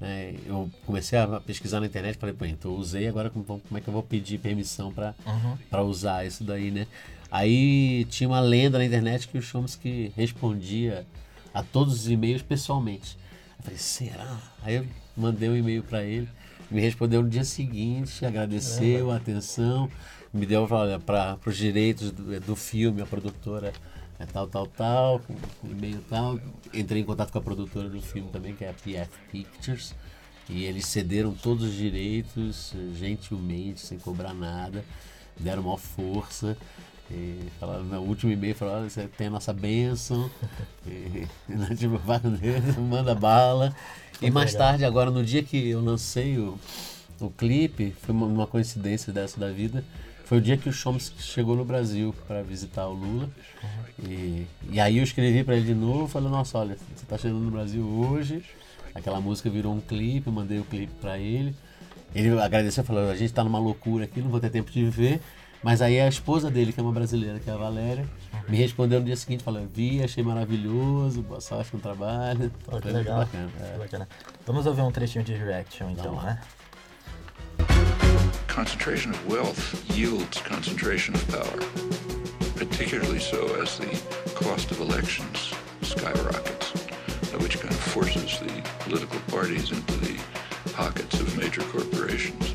[0.00, 0.34] Né?
[0.46, 3.80] Eu comecei a pesquisar na internet falei, pô, então eu usei, agora como, como é
[3.80, 5.56] que eu vou pedir permissão para Uhum.
[5.70, 6.86] para usar isso daí, né?
[7.30, 11.06] Aí tinha uma lenda na internet que o Chomsky respondia
[11.52, 13.18] a todos os e-mails pessoalmente.
[13.58, 14.38] Eu falei, será?
[14.62, 14.86] Aí eu
[15.16, 16.28] mandei um e-mail para ele,
[16.70, 19.90] me respondeu no dia seguinte, agradeceu a atenção,
[20.32, 20.66] me deu
[21.04, 23.72] para os direitos do, do filme, a produtora
[24.18, 26.40] é tal, tal, tal, com com e-mail tal.
[26.74, 29.94] Entrei em contato com a produtora do filme também, que é a PF Pictures.
[30.48, 34.84] E eles cederam todos os direitos, gentilmente, sem cobrar nada,
[35.38, 36.56] deram maior força.
[37.10, 40.30] E falaram, no último e-mail, falaram, "Olha, você tem a nossa bênção,
[40.86, 42.00] e, né, tipo,
[42.80, 43.74] manda bala.
[44.20, 46.58] E mais tarde, agora, no dia que eu lancei o,
[47.20, 49.84] o clipe, foi uma, uma coincidência dessa da vida,
[50.28, 53.30] foi o dia que o Chomsky chegou no Brasil para visitar o Lula.
[53.98, 57.40] E, e aí eu escrevi para ele de novo, falei, nossa, olha, você está chegando
[57.40, 58.44] no Brasil hoje,
[58.94, 61.56] aquela música virou um clipe, eu mandei o clipe para ele.
[62.14, 65.18] Ele agradeceu, falou, a gente está numa loucura aqui, não vou ter tempo de ver.
[65.62, 68.06] Mas aí a esposa dele, que é uma brasileira, que é a Valéria,
[68.46, 72.52] me respondeu no dia seguinte, falou, vi, achei maravilhoso, boa sorte no trabalho.
[72.66, 73.20] Pô, que legal.
[73.20, 73.50] bacana.
[73.60, 73.78] é.
[73.78, 74.08] Bacana.
[74.46, 76.38] Vamos ouvir um trechinho de Reaction então, né?
[78.58, 81.60] Concentration of wealth yields concentration of power,
[82.56, 83.86] particularly so as the
[84.34, 86.72] cost of elections skyrockets,
[87.40, 90.18] which kind of forces the political parties into the
[90.72, 92.52] pockets of major corporations.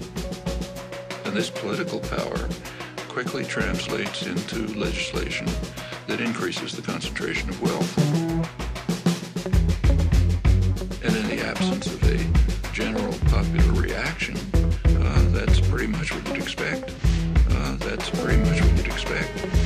[1.24, 2.50] And this political power
[3.08, 5.48] quickly translates into legislation
[6.08, 7.98] that increases the concentration of wealth.
[11.02, 14.36] And in the absence of a general popular reaction,
[15.74, 16.94] pretty much what you'd expect.
[17.50, 19.62] Uh, that's pretty much what you'd expect.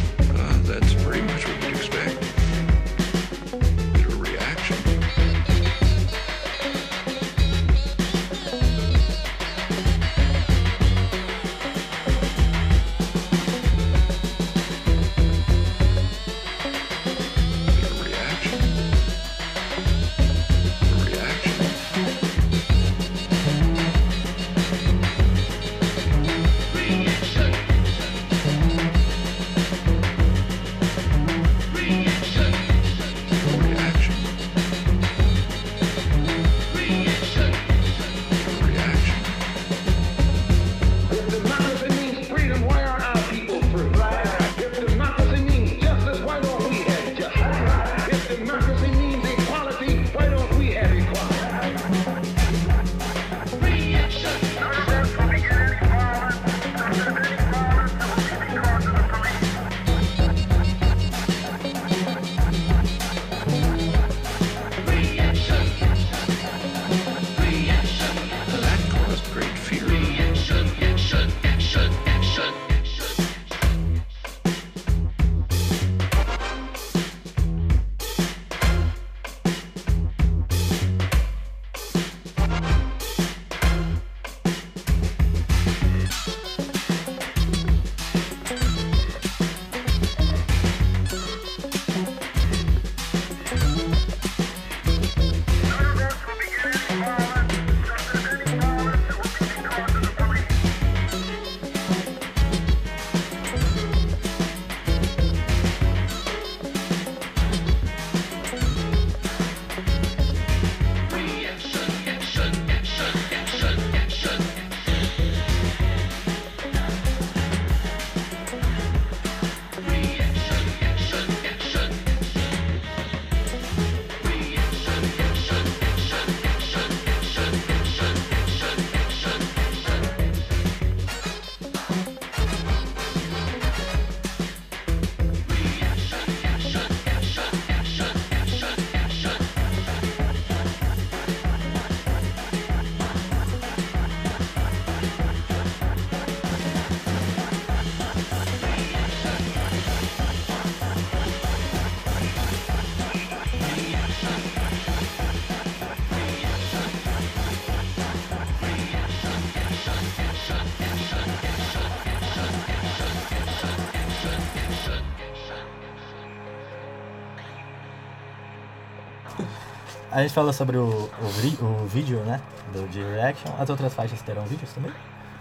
[170.18, 172.42] A gente falou sobre o, o, o vídeo, né?
[172.74, 173.54] Do de Reaction.
[173.60, 174.92] As outras faixas terão vídeos também?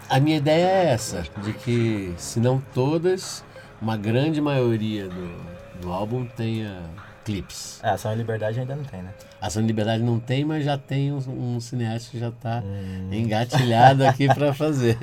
[0.07, 3.43] A minha ideia é essa, de que, se não todas,
[3.81, 6.83] uma grande maioria do, do álbum tenha
[7.25, 7.79] clipes.
[7.81, 9.15] É, Ação e Liberdade ainda não tem, né?
[9.41, 12.61] Ação de Liberdade não tem, mas já tem um, um cineasta que já está
[13.11, 14.95] engatilhado aqui para fazer.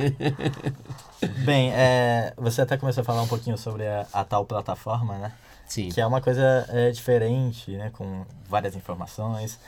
[1.45, 5.33] Bem, é, você até começou a falar um pouquinho sobre a, a tal plataforma, né?
[5.67, 5.89] Sim.
[5.89, 7.91] Que é uma coisa é, diferente, né?
[7.93, 9.59] Com várias informações.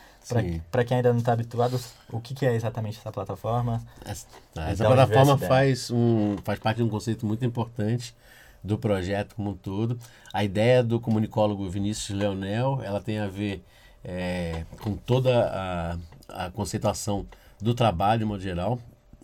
[0.72, 1.80] Para quem ainda não está habituado,
[2.10, 3.80] o que, que é exatamente essa plataforma?
[4.04, 8.12] Essa, essa plataforma faz, um, faz parte de um conceito muito importante
[8.62, 9.96] do projeto como um todo.
[10.32, 13.64] A ideia do comunicólogo Vinícius Leonel, ela tem a ver
[14.04, 15.48] é, com toda
[16.28, 17.24] a, a conceituação
[17.60, 18.80] do trabalho, de modo geral,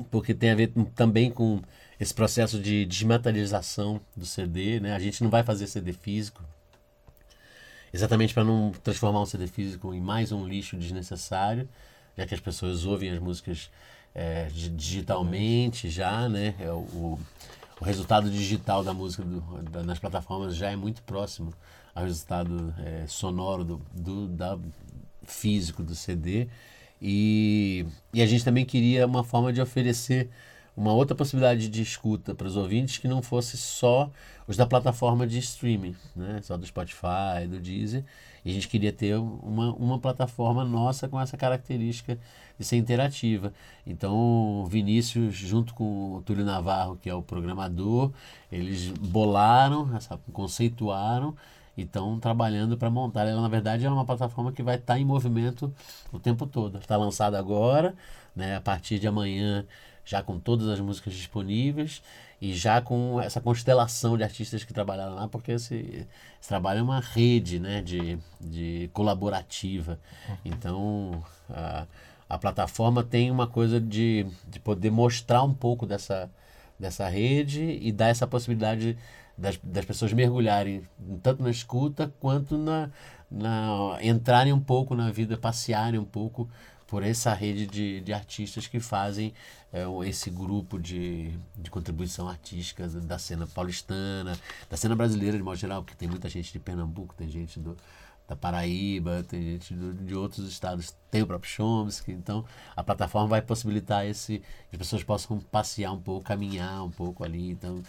[0.09, 1.61] porque tem a ver também com
[1.99, 4.79] esse processo de desmaterialização do CD.
[4.79, 4.95] Né?
[4.95, 6.43] A gente não vai fazer CD físico,
[7.93, 11.69] exatamente para não transformar um CD físico em mais um lixo desnecessário,
[12.17, 13.71] já que as pessoas ouvem as músicas
[14.15, 16.55] é, di- digitalmente já, né?
[16.59, 17.19] É, o,
[17.81, 21.53] o resultado digital da música do- da- nas plataformas já é muito próximo
[21.95, 24.59] ao resultado é, sonoro do, do da,
[25.25, 26.49] físico do CD.
[27.01, 30.31] E, e a gente também queria uma forma de oferecer
[30.77, 34.11] uma outra possibilidade de escuta para os ouvintes que não fosse só
[34.47, 36.41] os da plataforma de streaming, né?
[36.43, 38.05] só do Spotify, do Deezer.
[38.45, 42.19] E a gente queria ter uma, uma plataforma nossa com essa característica
[42.59, 43.53] de ser interativa.
[43.87, 44.15] Então,
[44.63, 48.11] o Vinícius, junto com o Túlio Navarro, que é o programador,
[48.51, 51.37] eles bolaram, essa, conceituaram
[51.77, 53.27] e estão trabalhando para montar.
[53.27, 55.73] Ela, na verdade, é uma plataforma que vai estar em movimento
[56.13, 56.79] o tempo todo.
[56.79, 57.95] Está lançada agora,
[58.35, 58.57] né?
[58.57, 59.65] a partir de amanhã,
[60.05, 62.03] já com todas as músicas disponíveis
[62.41, 66.07] e já com essa constelação de artistas que trabalharam lá, porque esse,
[66.41, 67.81] esse trabalho é uma rede né?
[67.81, 69.99] de, de colaborativa.
[70.45, 71.87] Então, a,
[72.29, 76.29] a plataforma tem uma coisa de, de poder mostrar um pouco dessa,
[76.79, 78.99] dessa rede e dar essa possibilidade
[79.39, 80.83] das, das pessoas mergulharem
[81.23, 82.91] tanto na escuta quanto na,
[83.31, 86.49] na entrarem um pouco na vida, passearem um pouco
[86.93, 89.33] por essa rede de, de artistas que fazem
[89.73, 95.57] é, esse grupo de, de contribuição artística da cena paulistana, da cena brasileira de modo
[95.57, 97.75] geral, porque tem muita gente de Pernambuco, tem gente do,
[98.29, 102.45] da Paraíba, tem gente do, de outros estados, tem o próprio Chomsky, então
[102.77, 107.25] a plataforma vai possibilitar esse que as pessoas possam passear um pouco, caminhar um pouco
[107.25, 107.83] ali, então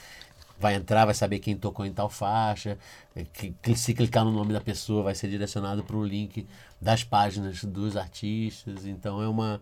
[0.64, 2.78] vai entrar, vai saber quem tocou em tal faixa,
[3.14, 3.26] eh,
[3.62, 6.48] que, se clicar no nome da pessoa vai ser direcionado para o link
[6.80, 9.62] das páginas dos artistas, então é uma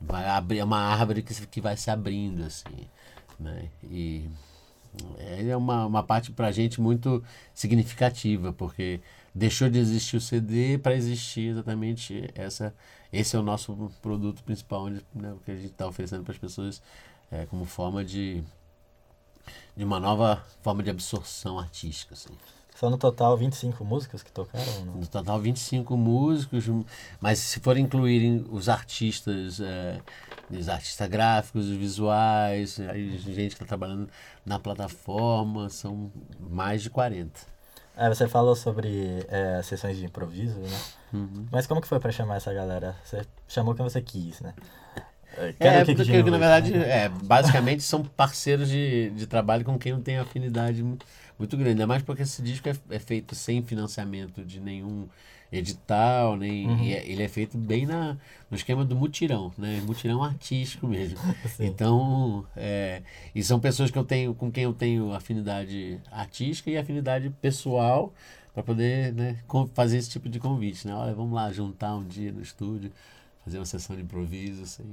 [0.00, 2.88] vai abrir é uma árvore que, que vai se abrindo assim,
[3.38, 3.68] né?
[3.84, 4.28] E
[5.48, 7.22] é uma, uma parte para a gente muito
[7.54, 9.00] significativa, porque
[9.32, 12.74] deixou de existir o CD para existir exatamente essa.
[13.12, 16.38] Esse é o nosso produto principal, onde, né, que a gente está oferecendo para as
[16.38, 16.82] pessoas
[17.30, 18.42] é, como forma de,
[19.76, 22.14] de uma nova forma de absorção artística.
[22.14, 22.30] Assim.
[22.74, 24.94] São no total 25 músicas que tocaram não?
[24.94, 26.64] No total, 25 músicos,
[27.20, 30.00] mas se for incluírem os artistas, é,
[30.50, 34.08] os artistas gráficos, os visuais, aí gente que está trabalhando
[34.44, 37.52] na plataforma, são mais de 40.
[37.96, 40.80] É, você falou sobre é, sessões de improviso, né?
[41.12, 41.46] Uhum.
[41.50, 42.96] Mas como que foi pra chamar essa galera?
[43.04, 44.54] Você chamou quem você quis, né?
[45.36, 46.74] É, Quero que porque de na novo, verdade, né?
[46.74, 50.98] é, basicamente são parceiros de, de trabalho com quem não tem afinidade mu-
[51.38, 51.70] muito grande.
[51.72, 55.08] Ainda mais porque esse disco é, é feito sem financiamento de nenhum
[55.52, 56.92] edital, nem, Uhum.
[56.94, 58.14] é- ele é feito bem na,
[58.50, 59.80] no esquema do mutirão, né?
[59.82, 61.18] Mutirão artístico mesmo.
[61.48, 61.74] Sim.
[61.76, 63.02] Então, é,
[63.34, 68.12] e são pessoas que eu tenho, com quem eu tenho afinidade artística e afinidade pessoal
[68.54, 69.38] para poder né,
[69.74, 70.94] fazer esse tipo de convite, né?
[70.94, 72.90] Olha, vamos lá juntar um dia no estúdio,
[73.44, 74.86] fazer uma sessão de improviso, sem,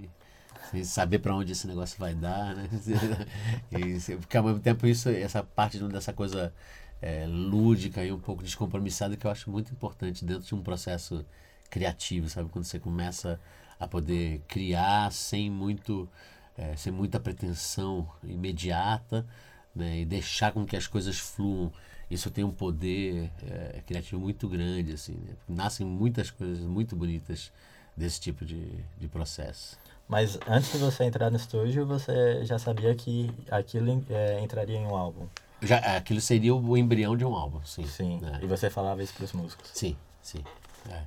[0.71, 2.69] sem saber para onde esse negócio vai dar, né?
[3.71, 6.53] E, porque ao mesmo tempo isso, essa parte dessa coisa
[7.01, 11.25] é, lúdica e um pouco descompromissada que eu acho muito importante dentro de um processo
[11.69, 12.49] criativo, sabe?
[12.49, 13.39] Quando você começa
[13.79, 16.09] a poder criar sem muito
[16.57, 19.25] é, sem muita pretensão imediata,
[19.73, 19.99] né?
[19.99, 21.71] E deixar com que as coisas fluam.
[22.11, 25.13] Isso tem um poder é, criativo muito grande, assim.
[25.13, 25.35] Né?
[25.47, 27.51] Nascem muitas coisas muito bonitas
[27.95, 29.77] desse tipo de, de processo.
[30.09, 34.87] Mas antes de você entrar no estúdio, você já sabia que aquilo é, entraria em
[34.87, 35.27] um álbum.
[35.61, 37.85] Já, aquilo seria o embrião de um álbum, sim.
[37.85, 38.19] Sim.
[38.19, 38.39] né?
[38.41, 39.69] E você falava isso pros músicos.
[39.71, 40.43] Sim, sim.
[40.89, 41.03] É.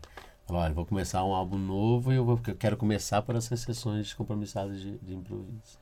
[0.47, 3.59] Falou, olha, vou começar um álbum novo e eu, vou, eu quero começar por essas
[3.59, 5.79] sessões descompromissadas de, de improviso.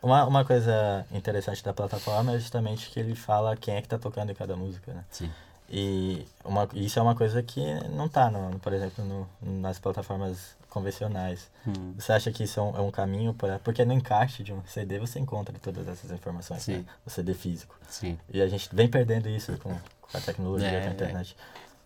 [0.00, 3.98] Uma, uma coisa interessante da plataforma é justamente que ele fala quem é que tá
[3.98, 5.04] tocando em cada música, né?
[5.10, 5.30] Sim.
[5.68, 9.28] E uma, isso é uma coisa que não está, no, por exemplo, no,
[9.60, 11.50] nas plataformas convencionais.
[11.66, 11.92] Hum.
[11.98, 13.58] Você acha que isso é um, é um caminho para...
[13.58, 16.78] Porque no encarte de um CD você encontra todas essas informações, Sim.
[16.78, 16.84] né?
[17.04, 17.78] O CD físico.
[17.88, 18.18] Sim.
[18.32, 21.36] E a gente vem perdendo isso com, com a tecnologia, É, com a internet.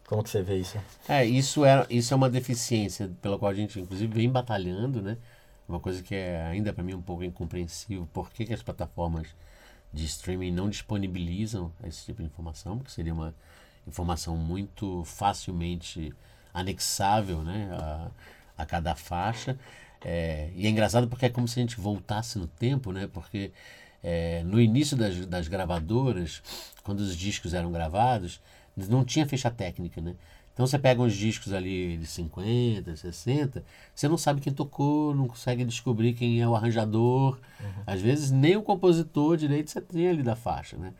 [0.06, 0.78] Como que você vê isso?
[1.08, 5.16] É, isso é, isso é uma deficiência pela qual a gente, inclusive, vem batalhando, né?
[5.68, 8.08] Uma coisa que é ainda para mim um pouco incompreensível.
[8.12, 9.26] Por que, que as plataformas
[9.92, 12.78] de streaming não disponibilizam esse tipo de informação?
[12.78, 13.34] Porque seria uma
[13.84, 16.14] informação muito facilmente
[16.54, 17.68] anexável, né?
[17.72, 18.08] A,
[18.56, 19.58] a cada faixa.
[20.04, 23.08] É, e é engraçado porque é como se a gente voltasse no tempo, né?
[23.12, 23.50] Porque
[24.02, 26.42] é, no início das, das gravadoras,
[26.82, 28.40] quando os discos eram gravados,
[28.76, 30.14] não tinha ficha técnica, né?
[30.56, 33.62] Então você pega uns discos ali de 50, 60,
[33.94, 37.38] você não sabe quem tocou, não consegue descobrir quem é o arranjador.
[37.86, 40.94] Às vezes nem o compositor direito você tem ali da faixa, né?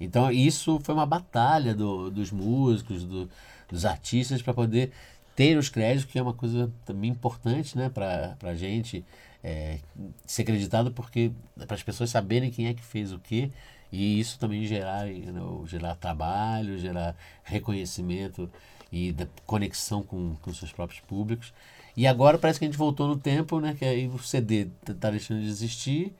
[0.00, 3.28] Então isso foi uma batalha do, dos músicos, do,
[3.68, 4.92] dos artistas para poder
[5.34, 9.04] ter os créditos, que é uma coisa também importante, né, para a gente
[9.42, 9.78] é,
[10.26, 11.32] ser acreditado, porque
[11.66, 13.50] para as pessoas saberem quem é que fez o quê
[13.90, 17.14] e isso também gerar, you know, gerar trabalho, gerar
[17.44, 18.50] reconhecimento
[18.90, 19.14] e
[19.46, 21.52] conexão com, com seus próprios públicos.
[21.96, 25.10] E agora parece que a gente voltou no tempo, né, que aí o CD está
[25.10, 26.14] deixando de existir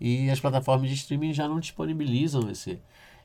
[0.00, 2.80] e as plataformas de streaming já não disponibilizam esse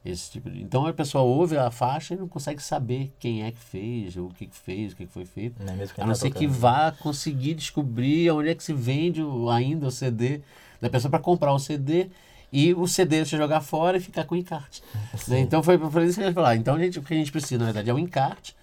[0.05, 0.61] esse tipo de...
[0.61, 4.29] Então a pessoa ouve a faixa e não consegue saber quem é que fez, o
[4.29, 5.61] que, que fez, o que, que foi feito.
[5.63, 6.59] Não é A não tá ser que tocando.
[6.59, 10.41] vá conseguir descobrir onde é que se vende o- ainda o CD
[10.81, 12.07] da pessoa para comprar o CD
[12.51, 14.81] e o CD você jogar fora e ficar com o encarte.
[15.27, 15.39] né?
[15.41, 16.55] Então foi por isso que a gente falar.
[16.55, 18.55] Então a gente, o que a gente precisa, na verdade, é o encarte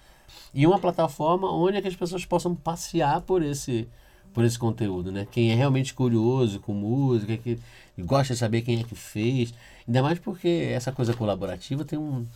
[0.53, 3.87] e uma plataforma onde é que as pessoas possam passear por esse
[4.35, 5.25] por esse conteúdo, né?
[5.31, 7.57] Quem é realmente curioso com música, que
[7.97, 9.53] gosta de saber quem é que fez,
[9.87, 12.27] ainda mais porque essa coisa colaborativa tem um,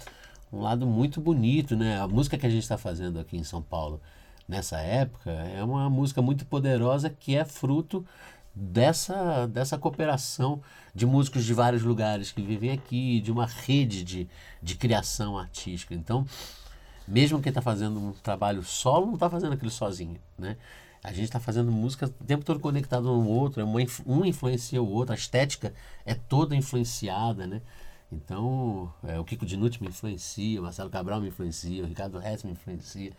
[0.52, 2.00] um lado muito bonito, né?
[2.00, 4.00] A música que a gente está fazendo aqui em São Paulo
[4.48, 8.06] nessa época é uma música muito poderosa que é fruto
[8.56, 10.62] dessa, dessa cooperação
[10.96, 14.28] de músicos de vários lugares que vivem aqui, de uma rede de,
[14.64, 15.94] de criação artística.
[15.94, 16.26] Então,
[17.06, 20.56] mesmo quem está fazendo um trabalho solo não está fazendo aquilo sozinho, né?
[21.04, 24.82] A gente está fazendo música o tempo todo conectado um ao outro, é um influencia
[24.82, 25.74] o outro, a estética
[26.06, 27.62] é toda influenciada, né?
[28.12, 32.44] Então, é, o Kiko Dinucci me influencia, o Marcelo Cabral me influencia, o Ricardo Hess
[32.44, 33.12] me influencia,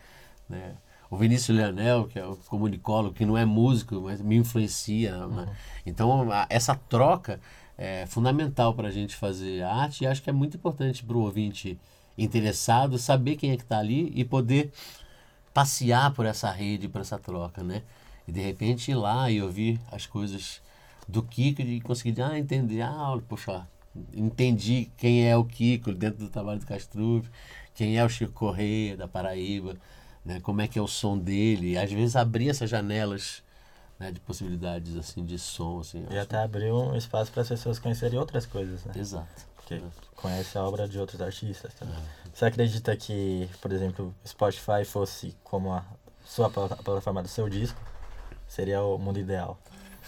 [0.48, 0.74] né?
[1.10, 5.26] O Vinícius Leonel, que é o comunicólogo, que não é músico, mas me influencia.
[5.26, 5.48] né?
[5.84, 7.40] Então, a- essa troca
[7.76, 11.20] é fundamental para a gente fazer arte e acho que é muito importante para o
[11.22, 11.78] ouvinte
[12.16, 14.70] interessado saber quem é que está ali e poder
[15.52, 17.82] passear por essa rede, por essa troca, né?
[18.26, 20.60] E de repente ir lá e ouvir as coisas
[21.08, 23.66] do Kiko e conseguir ah, entender, ah, poxa,
[24.14, 27.26] entendi quem é o Kiko dentro do trabalho do Castrup,
[27.74, 29.76] quem é o Chico Correia da Paraíba,
[30.24, 30.40] né?
[30.40, 33.42] Como é que é o som dele, e às vezes abrir essas janelas
[33.98, 36.06] né, de possibilidades assim de som, assim.
[36.10, 38.94] E até abriu um espaço para as pessoas conhecerem outras coisas, né?
[38.96, 39.28] Exato.
[39.56, 39.82] Porque
[40.16, 41.96] conhece a obra de outros artistas também.
[42.32, 45.84] Você acredita que, por exemplo, Spotify fosse como a
[46.24, 47.80] sua plataforma do seu disco?
[48.46, 49.58] Seria o mundo ideal.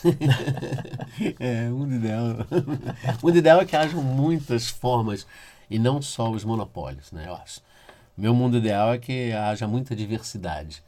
[1.38, 2.24] É, o mundo ideal.
[3.22, 5.26] o mundo ideal é que hajam muitas formas
[5.68, 7.24] e não só os monopólios, né?
[7.26, 7.60] Eu acho.
[8.16, 10.82] Meu mundo ideal é que haja muita diversidade.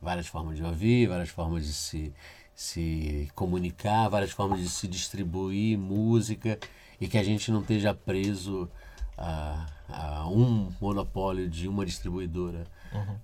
[0.00, 2.14] Várias formas de ouvir, várias formas de se,
[2.54, 6.58] se comunicar, várias formas de se distribuir música
[7.00, 8.70] e que a gente não esteja preso
[9.16, 12.64] a, a um monopólio de uma distribuidora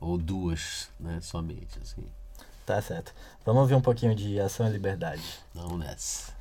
[0.01, 1.20] ou duas, né?
[1.20, 2.05] Somente, assim.
[2.66, 3.12] Tá certo.
[3.45, 5.22] Vamos ouvir um pouquinho de Ação e Liberdade.
[5.55, 6.32] Não nessa.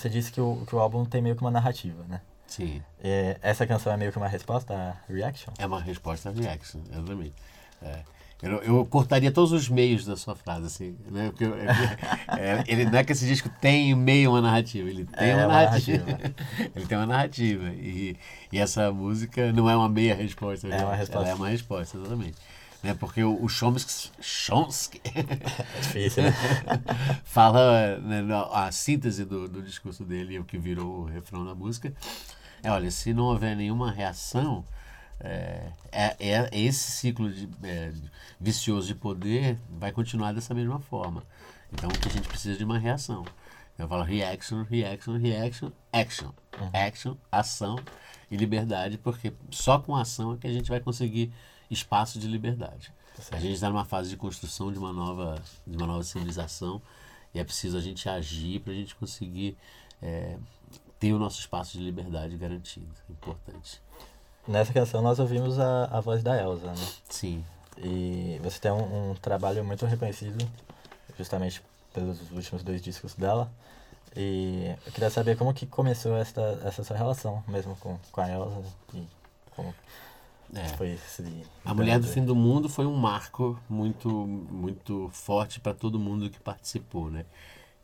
[0.00, 2.22] Você disse que o, que o álbum tem meio que uma narrativa, né?
[2.46, 2.82] Sim.
[3.02, 5.52] É, essa canção é meio que uma resposta à Reaction?
[5.58, 7.34] É uma resposta à reaction, exatamente.
[7.82, 7.98] É.
[8.42, 11.26] Eu, eu cortaria todos os meios da sua frase, assim, né?
[11.28, 15.28] Porque eu- é- ele não é que esse disco tem meio uma narrativa, ele tem
[15.28, 16.06] É uma uma narrativa.
[16.06, 16.34] narrativa.
[16.74, 17.64] ele tem uma narrativa.
[17.74, 18.16] E,
[18.50, 20.66] e essa música não é uma meia resposta.
[20.68, 21.22] É uma resposta.
[21.22, 22.38] Ela é uma resposta, exatamente.
[22.82, 22.94] Né?
[22.94, 26.32] Porque o, o Chomsky, Chomsky É difícil, né?
[27.24, 28.22] fala né,
[28.52, 31.92] a síntese do, do discurso dele, o que virou o refrão da música.
[32.62, 34.64] É, olha, se não houver nenhuma reação,
[35.20, 37.92] é, é- é- esse ciclo de, é,
[38.38, 41.22] vicioso de poder vai continuar dessa mesma forma.
[41.72, 43.24] Então, o que a gente precisa de uma reação.
[43.78, 46.30] Eu falo reaction, reaction, reaction, action.
[46.72, 47.76] Action, ação
[48.30, 51.32] e liberdade, porque só com ação é que a gente vai conseguir
[51.70, 52.92] espaço de liberdade.
[53.30, 56.80] A gente está numa fase de construção de uma nova, de uma nova civilização
[57.34, 59.56] e é preciso a gente agir para a gente conseguir
[60.02, 60.36] é,
[60.98, 62.88] ter o nosso espaço de liberdade garantido.
[63.08, 63.80] Importante.
[64.48, 66.88] Nessa canção nós ouvimos a, a voz da Elsa, né?
[67.08, 67.44] Sim.
[67.78, 70.46] E você tem um, um trabalho muito reconhecido,
[71.16, 71.62] justamente
[71.92, 73.50] pelos últimos dois discos dela.
[74.16, 78.28] E eu queria saber como que começou essa, essa sua relação mesmo com, com a
[78.28, 78.62] Elsa
[78.94, 79.06] e
[79.54, 79.72] como
[80.54, 80.68] É.
[80.76, 81.44] foi esse...
[81.64, 86.28] A Mulher do Fim do Mundo foi um marco muito, muito forte para todo mundo
[86.28, 87.24] que participou, né?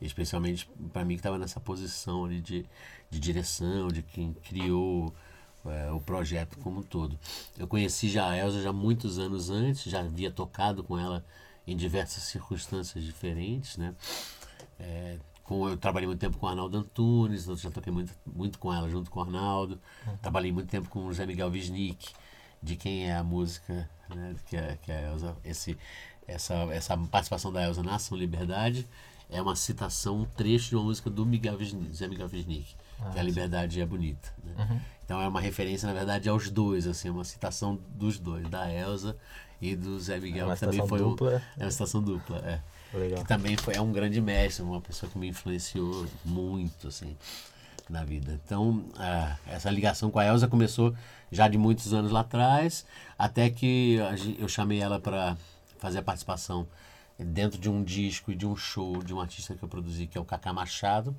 [0.01, 2.67] Especialmente para mim que estava nessa posição ali de,
[3.09, 5.13] de direção, de quem criou
[5.65, 7.19] é, o projeto como um todo.
[7.59, 11.25] Eu conheci já a Elsa já muitos anos antes, já havia tocado com ela
[11.67, 13.95] em diversas circunstâncias diferentes, né?
[14.79, 18.59] É, com, eu trabalhei muito tempo com o Arnaldo Antunes, eu já toquei muito, muito
[18.59, 19.81] com ela junto com o Arnaldo.
[20.21, 22.13] Trabalhei muito tempo com o José Miguel Wisnik,
[22.63, 25.77] de quem é a música, né, que é, que é a Elza, esse,
[26.27, 28.87] essa, essa participação da Elza na Ação Liberdade
[29.29, 32.75] é uma citação, um trecho de uma música do Miguel Wisnik, José Miguel Wisnik,
[33.13, 34.33] que é A Liberdade é Bonita.
[34.45, 34.81] né?
[35.05, 38.73] Então é uma referência, na verdade, aos dois, assim, é uma citação dos dois, da
[38.73, 39.17] Elza
[39.61, 41.43] e do Zé Miguel, uma que também foi um- dupla.
[41.59, 42.61] é uma citação dupla, é
[42.97, 43.19] Legal.
[43.23, 47.17] que também foi é um grande mestre, uma pessoa que me influenciou muito assim
[47.89, 48.41] na vida.
[48.45, 48.85] Então,
[49.47, 50.95] essa ligação com a Elsa começou
[51.31, 52.85] já de muitos anos lá atrás,
[53.19, 53.99] até que
[54.39, 55.37] eu chamei ela para
[55.79, 56.67] fazer a participação
[57.19, 60.19] dentro de um disco e de um show de um artista que eu produzi, que
[60.19, 61.17] é o Cacá Machado,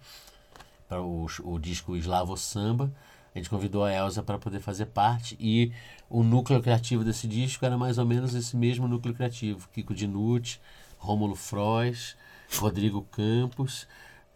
[0.87, 2.91] para o, o disco Eslavo Samba.
[3.33, 5.71] A gente convidou a Elsa para poder fazer parte e
[6.09, 9.69] o núcleo criativo desse disco era mais ou menos esse mesmo núcleo criativo.
[9.73, 10.59] Kiko Dinucci,
[10.97, 12.15] Rômulo Frois,
[12.57, 13.87] Rodrigo Campos,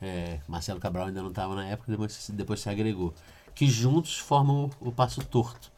[0.01, 3.13] é, Marcelo Cabral ainda não estava na época, depois, depois se agregou.
[3.53, 5.71] Que juntos formam o, o Passo Torto,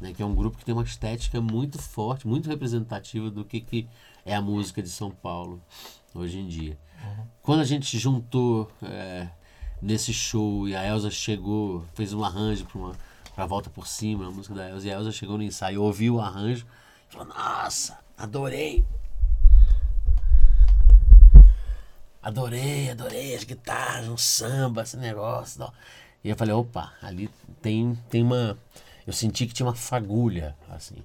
[0.00, 3.60] né, que é um grupo que tem uma estética muito forte, muito representativa do que,
[3.60, 3.88] que
[4.24, 5.60] é a música de São Paulo
[6.14, 6.78] hoje em dia.
[7.42, 9.28] Quando a gente juntou é,
[9.80, 12.96] nesse show e a Elsa chegou, fez um arranjo para uma
[13.36, 16.14] pra volta por cima, a música da Elsa, e a Elsa chegou no ensaio, ouviu
[16.14, 16.66] o arranjo,
[17.08, 18.82] falou: Nossa, adorei!
[22.26, 25.60] Adorei, adorei as guitarras, um samba, esse negócio.
[25.60, 25.72] Tal.
[26.24, 27.30] E eu falei, opa, ali
[27.62, 28.58] tem, tem uma.
[29.06, 30.96] Eu senti que tinha uma fagulha, assim.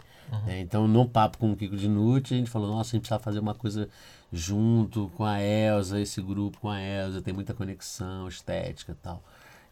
[0.48, 0.62] né?
[0.62, 3.38] Então, no papo com o Kiko Dinucci, a gente falou, nossa, a gente precisava fazer
[3.38, 3.88] uma coisa
[4.34, 9.22] junto com a Elsa, esse grupo com a Elsa, tem muita conexão estética e tal.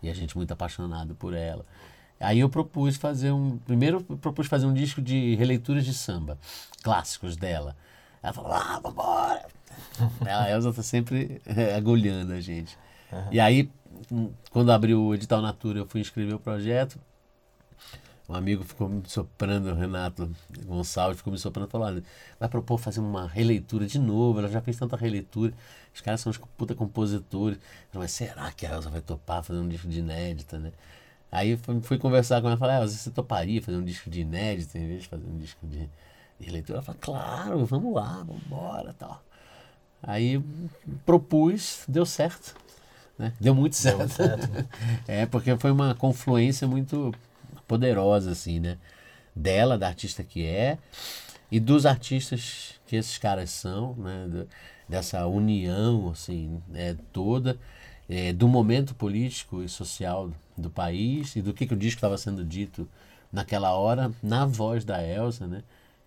[0.04, 1.66] E a gente muito apaixonado por ela.
[2.20, 3.58] Aí eu propus fazer um.
[3.58, 6.38] Primeiro eu propus fazer um disco de releituras de samba,
[6.84, 7.76] clássicos dela.
[8.22, 9.48] Ela falou, ah, vambora!
[10.26, 12.78] A Elza tá sempre é, agulhando a gente.
[13.32, 13.70] E aí,
[14.12, 17.00] hum, quando abriu o edital Natura, eu fui inscrever o projeto.
[18.28, 20.32] Um amigo ficou me soprando, o Renato
[20.64, 22.04] Gonçalves ficou me soprando, falou, olha,
[22.40, 25.52] vai propor fazer uma releitura de novo, ela já fez tanta releitura,
[25.92, 27.58] os caras são uns puta compositores.
[27.92, 30.72] Mas será que a Elza vai topar fazer um disco de inédita, né?
[31.32, 34.22] Aí fui, fui conversar com ela e falei, Elza, você toparia fazer um disco de
[34.22, 35.90] inédita em vez de fazer um disco de,
[36.40, 36.78] de releitura?
[36.80, 39.24] Ela falou, claro, vamos lá, vamos embora, tal.
[40.02, 40.42] Aí
[41.06, 42.56] propus, deu certo.
[43.18, 43.34] Né?
[43.40, 44.00] Deu muito certo.
[44.00, 44.50] muito certo.
[45.08, 47.14] é, porque foi uma confluência muito
[47.68, 48.78] poderosa, assim, né?
[49.36, 50.78] Dela, da artista que é,
[51.52, 54.46] e dos artistas que esses caras são, né?
[54.88, 56.98] Dessa união, assim, né?
[57.14, 57.60] toda,
[58.10, 62.18] é, do momento político e social do país e do que, que o disco estava
[62.18, 62.90] sendo dito
[63.32, 65.62] naquela hora, na voz da Elsa, né?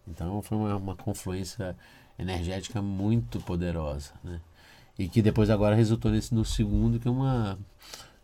[0.09, 1.77] Então foi uma, uma confluência
[2.23, 4.41] energética muito poderosa, né?
[4.99, 7.59] E que depois agora resultou nesse no segundo, que é uma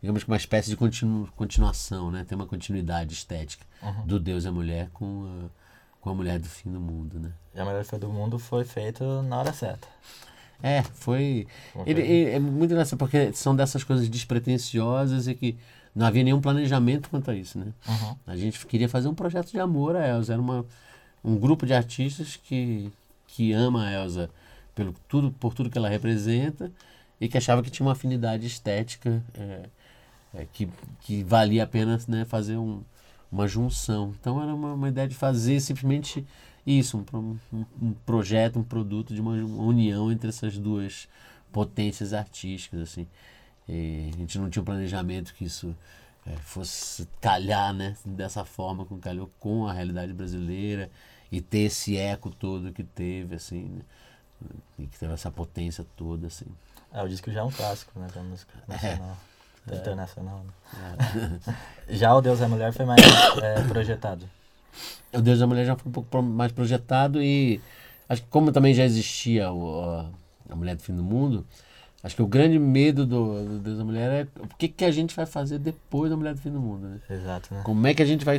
[0.00, 2.24] digamos que uma espécie de continu, continuação, né?
[2.26, 3.64] Tem uma continuidade estética
[4.06, 5.48] do Deus e a mulher com a,
[6.00, 7.32] com a mulher do fim do mundo, né?
[7.54, 9.88] E a melhor foi do mundo foi feito na hora certa.
[10.62, 11.46] É, foi.
[11.74, 15.56] Uma Ele, ele- é muito engraçado, porque são dessas coisas despretensiosas e que
[15.94, 17.72] não havia nenhum planejamento quanto a isso, né?
[17.88, 18.16] Uhum.
[18.26, 20.32] A gente queria fazer um projeto de amor a Elsa.
[20.32, 20.64] Era uma,
[21.24, 22.90] um grupo de artistas que,
[23.38, 24.28] que ama a Elsa
[24.74, 26.72] pelo tudo, por tudo que ela representa
[27.20, 29.68] e que achava que tinha uma afinidade estética é,
[30.34, 30.68] é, que,
[31.02, 32.82] que valia a pena né, fazer um,
[33.30, 34.12] uma junção.
[34.18, 36.26] Então era uma, uma ideia de fazer simplesmente
[36.66, 41.08] isso, um, um, um projeto, um produto de uma, uma união entre essas duas
[41.52, 42.80] potências artísticas.
[42.80, 43.06] Assim.
[43.68, 45.76] E a gente não tinha um planejamento que isso
[46.26, 50.90] é, fosse calhar né, dessa forma como calhou com a realidade brasileira
[51.30, 53.82] e ter esse eco todo que teve, assim, né?
[54.78, 56.46] e que teve essa potência toda, assim.
[56.92, 58.08] É, o disco já é um clássico, né?
[58.14, 59.16] Da música nacional.
[59.66, 59.70] É.
[59.70, 60.44] da Internacional.
[60.72, 61.40] né?
[61.90, 63.00] Já o Deus é Mulher foi mais
[63.42, 64.28] é, projetado.
[65.12, 67.60] O Deus da Mulher já foi um pouco mais projetado e
[68.08, 70.10] acho que como também já existia o, a,
[70.50, 71.46] a Mulher do Fim do Mundo,
[72.02, 74.90] acho que o grande medo do, do Deus da Mulher é o que, que a
[74.90, 77.00] gente vai fazer depois da Mulher do Fim do Mundo, né?
[77.10, 77.62] Exato, né?
[77.64, 78.38] Como é que a gente vai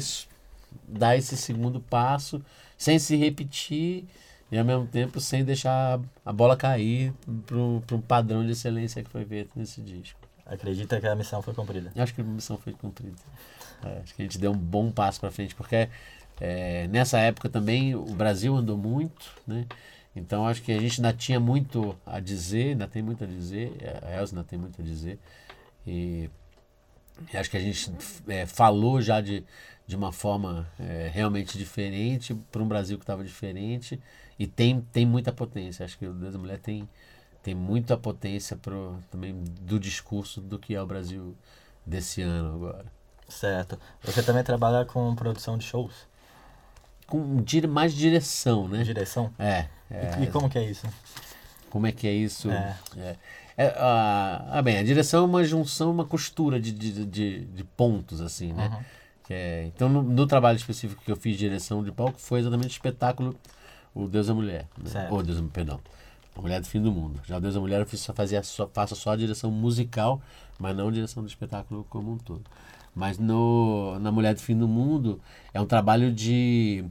[0.88, 2.42] dar esse segundo passo
[2.80, 4.06] sem se repetir
[4.50, 7.14] e ao mesmo tempo sem deixar a bola cair
[7.46, 10.18] para um padrão de excelência que foi feito nesse disco.
[10.46, 11.92] Acredita que a missão foi cumprida.
[11.94, 13.18] Eu acho que a missão foi cumprida.
[13.84, 15.90] É, acho que a gente deu um bom passo para frente, porque
[16.40, 19.66] é, nessa época também o Brasil andou muito, né?
[20.16, 23.74] Então acho que a gente ainda tinha muito a dizer, ainda tem muito a dizer,
[24.02, 25.20] a Elza ainda tem muito a dizer.
[25.86, 26.30] E
[27.34, 27.92] acho que a gente
[28.28, 29.44] é, falou já de,
[29.88, 34.00] de uma forma é, realmente diferente para um Brasil que estava diferente
[34.38, 35.86] e tem, tem muita potência.
[35.86, 36.88] Acho que o Deus da Mulher tem,
[37.44, 41.36] tem muita potência pro, também do discurso do que é o Brasil
[41.86, 42.86] desse ano agora.
[43.28, 43.80] Certo.
[44.04, 46.08] Você também trabalha com produção de shows?
[47.06, 48.84] Com dire, mais direção, né?
[48.84, 49.34] Direção?
[49.38, 49.66] É.
[49.90, 50.88] E- é E, como que é isso?
[51.70, 52.50] Como é que é isso?
[52.50, 52.76] É.
[53.60, 53.66] É.
[53.66, 57.64] É, ah, ah, bem, a direção é uma junção, uma costura de, de, de, de
[57.64, 58.70] pontos, assim, né?
[58.70, 58.86] Uhum.
[59.30, 62.70] É- então, no, no trabalho específico que eu fiz de direção de palco, foi exatamente
[62.70, 63.36] o espetáculo
[63.94, 64.66] O Deus da Mulher.
[64.78, 65.08] Né?
[65.12, 65.80] Ou Deus, perdão.
[66.36, 67.22] A Mulher do Fim do Mundo.
[67.28, 70.22] Já o Deus da Mulher eu fiz, só fazia, só, faço só a direção musical,
[70.58, 72.44] mas não a direção do espetáculo como um todo.
[72.96, 75.22] Mas no, na Mulher do Fim do Mundo
[75.54, 76.86] é um trabalho de,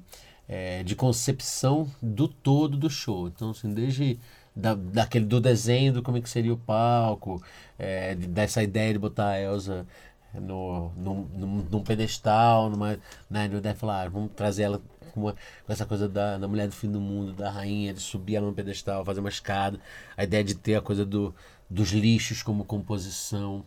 [0.47, 3.27] é, de concepção do todo do show.
[3.27, 4.19] Então, assim, desde
[4.59, 7.43] da, daquele, do desenho do como é que seria o palco,
[7.79, 9.87] é, de- dessa ideia de botar a Elsa
[10.35, 12.99] no, num, num, num pedestal, numa,
[13.31, 14.83] né, de falar, ah, vamos trazer ela
[15.13, 15.33] com, uma-
[15.67, 18.47] com essa coisa da, da mulher do fim do mundo, da rainha, de subir ela
[18.47, 19.81] no pedestal, fazer uma escada,
[20.17, 21.35] a ideia de ter a coisa do,
[21.71, 23.65] dos lixos como composição,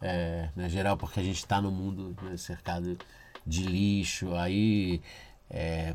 [0.00, 2.96] é, né, geral, porque a gente está no mundo né, cercado
[3.46, 5.00] de lixo, aí
[5.50, 5.94] é,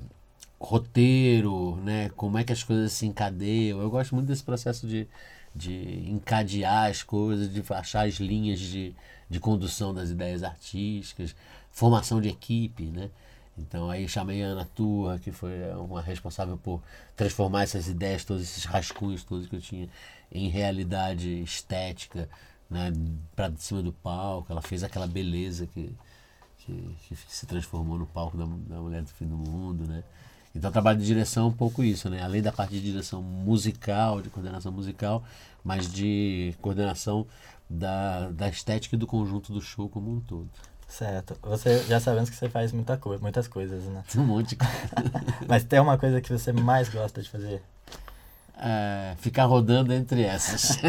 [0.63, 3.81] roteiro, né, como é que as coisas se encadeiam.
[3.81, 5.07] Eu gosto muito desse processo de,
[5.53, 8.95] de encadear as coisas, de achar as linhas de,
[9.29, 11.35] de condução das ideias artísticas,
[11.71, 13.09] formação de equipe, né?
[13.57, 16.81] Então aí chamei a Ana Turra, que foi uma responsável por
[17.15, 19.87] transformar essas ideias, todos esses rascunhos todos que eu tinha
[20.31, 22.27] em realidade estética,
[22.69, 22.91] né,
[23.35, 24.51] para cima do palco.
[24.51, 25.95] Ela fez aquela beleza que,
[26.59, 30.03] que, que se transformou no palco da, da Mulher do Fim do Mundo, né?
[30.55, 32.21] Então, o trabalho de direção é um pouco isso, né?
[32.23, 35.23] Além da parte de direção musical, de coordenação musical,
[35.63, 37.25] mas de coordenação
[37.69, 40.47] da, da estética e do conjunto do show como um todo.
[40.87, 41.35] Certo.
[41.41, 44.03] Você já sabemos que você faz muita coisa, muitas coisas, né?
[44.15, 44.73] Um monte de coisa.
[45.49, 47.63] Mas tem uma coisa que você mais gosta de fazer?
[48.55, 50.77] É, ficar rodando entre essas.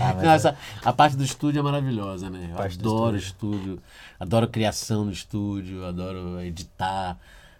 [0.00, 2.48] Ah, Não, essa- a parte do estúdio é maravilhosa, né?
[2.50, 3.78] Eu adoro estúdio,
[4.18, 7.18] adoro criação no estúdio, adoro editar,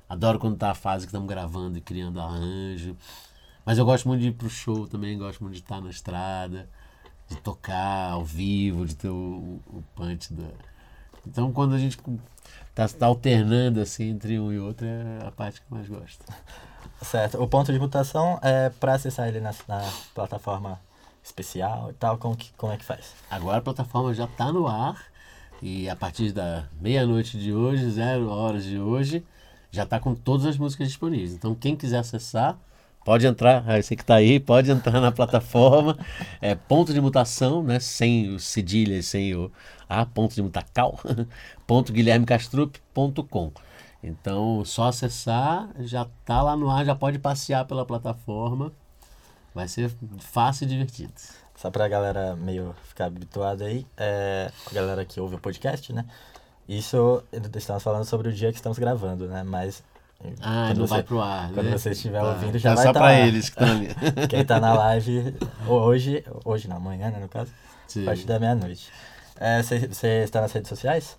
[0.09, 2.97] adoro quando tá a fase que estamos gravando e criando arranjo.
[3.65, 6.69] Mas eu gosto muito de ir pro show também, gosto muito de estar na estrada,
[7.29, 10.45] de tocar ao vivo, de ter o, o punch da.
[11.27, 11.99] Então quando a gente
[12.75, 16.25] tá, tá alternando assim entre um e outro é a parte que eu mais gosto.
[17.03, 17.43] Certo.
[17.43, 20.81] O ponto de mutação é para acessar ele na, na plataforma
[21.23, 23.15] especial e tal, como, que, como é que faz?
[23.31, 25.03] Agora a plataforma já está no ar.
[25.63, 29.25] E a partir da meia-noite de hoje, zero horas de hoje,
[29.75, 31.33] já está com todas as músicas disponíveis.
[31.33, 32.57] Então, quem quiser acessar,
[33.05, 33.65] pode entrar.
[33.67, 35.99] Ah, Você que está aí, pode entrar na plataforma.
[36.41, 37.81] É ponto de mutação, né?
[37.81, 39.51] Sem o cedilha, sem o
[39.89, 40.99] A, ponto de mutacal,
[41.67, 43.53] ponto guilhermecastrup.com.
[44.03, 48.71] Então, só acessar, já tá lá no ar, já pode passear pela plataforma.
[49.55, 51.13] Vai ser fácil e divertido.
[51.57, 56.05] Só pra galera meio ficar habituada aí, é, a galera que ouve o podcast, né?
[56.69, 57.23] Isso,
[57.57, 59.43] estamos falando sobre o dia que estamos gravando, né?
[59.43, 59.83] Mas.
[60.41, 61.77] Ah, quando não você- vai pro ar, Quando né?
[61.77, 62.29] você estiver Tá.
[62.31, 63.21] ouvindo, já Tá vai só tá pra lá.
[63.21, 63.89] eles que estão ali.
[64.31, 65.35] Quem tá na live
[65.69, 67.51] hoje, hoje não, amanhã, né, no caso,
[67.87, 68.03] Sim.
[68.03, 68.91] a partir da meia-noite.
[69.39, 71.19] É, Você você está nas redes sociais?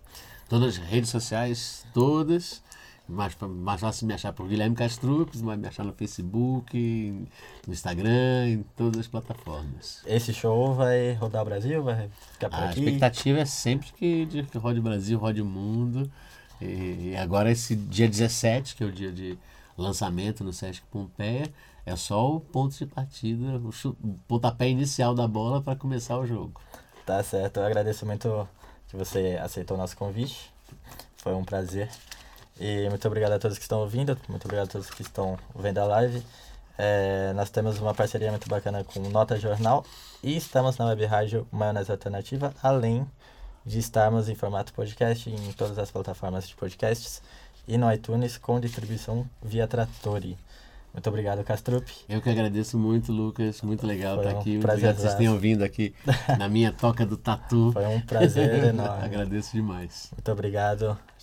[0.50, 2.64] Todas as redes sociais, todas.
[3.08, 7.28] Mais, mais fácil me achar por Guilherme Castrup, vai me achar no Facebook,
[7.68, 10.02] no Instagram, em todas as plataformas.
[10.08, 11.84] Esse show vai rodar o Brasil?
[11.84, 12.80] Vai ficar por A aqui?
[12.80, 16.12] expectativa é sempre que, que rode o Brasil, rode o mundo.
[16.60, 19.38] E, e agora esse dia 17, que é o dia de
[19.78, 21.52] lançamento no Sesc Pompeia,
[21.86, 23.70] é só o ponto de partida, o,
[24.04, 26.60] o pontapé inicial da bola para começar o jogo.
[27.06, 28.48] Tá certo, eu agradeço muito
[28.88, 30.52] que você aceitou o nosso convite.
[31.18, 31.90] Foi um prazer.
[32.60, 35.78] E muito obrigado a todos que estão ouvindo, muito obrigado a todos que estão vendo
[35.80, 36.24] a live.
[36.78, 39.86] É, nós temos uma parceria muito bacana com Nota Jornal
[40.24, 43.06] e estamos na web rádio Maionese Alternativa, além
[43.66, 47.22] de estarmos em formato podcast em todas as plataformas de podcasts
[47.68, 50.38] e no iTunes com distribuição via Trattori.
[50.94, 51.86] Muito obrigado, Castrup.
[52.08, 53.62] Eu que agradeço muito, Lucas.
[53.62, 54.52] Muito legal Foi estar um aqui.
[54.52, 55.94] Muito obrigado que vocês tenham vindo aqui
[56.40, 57.72] na minha toca do tatu.
[57.74, 59.04] Foi um prazer enorme.
[59.04, 60.10] agradeço demais.
[60.14, 60.98] Muito obrigado.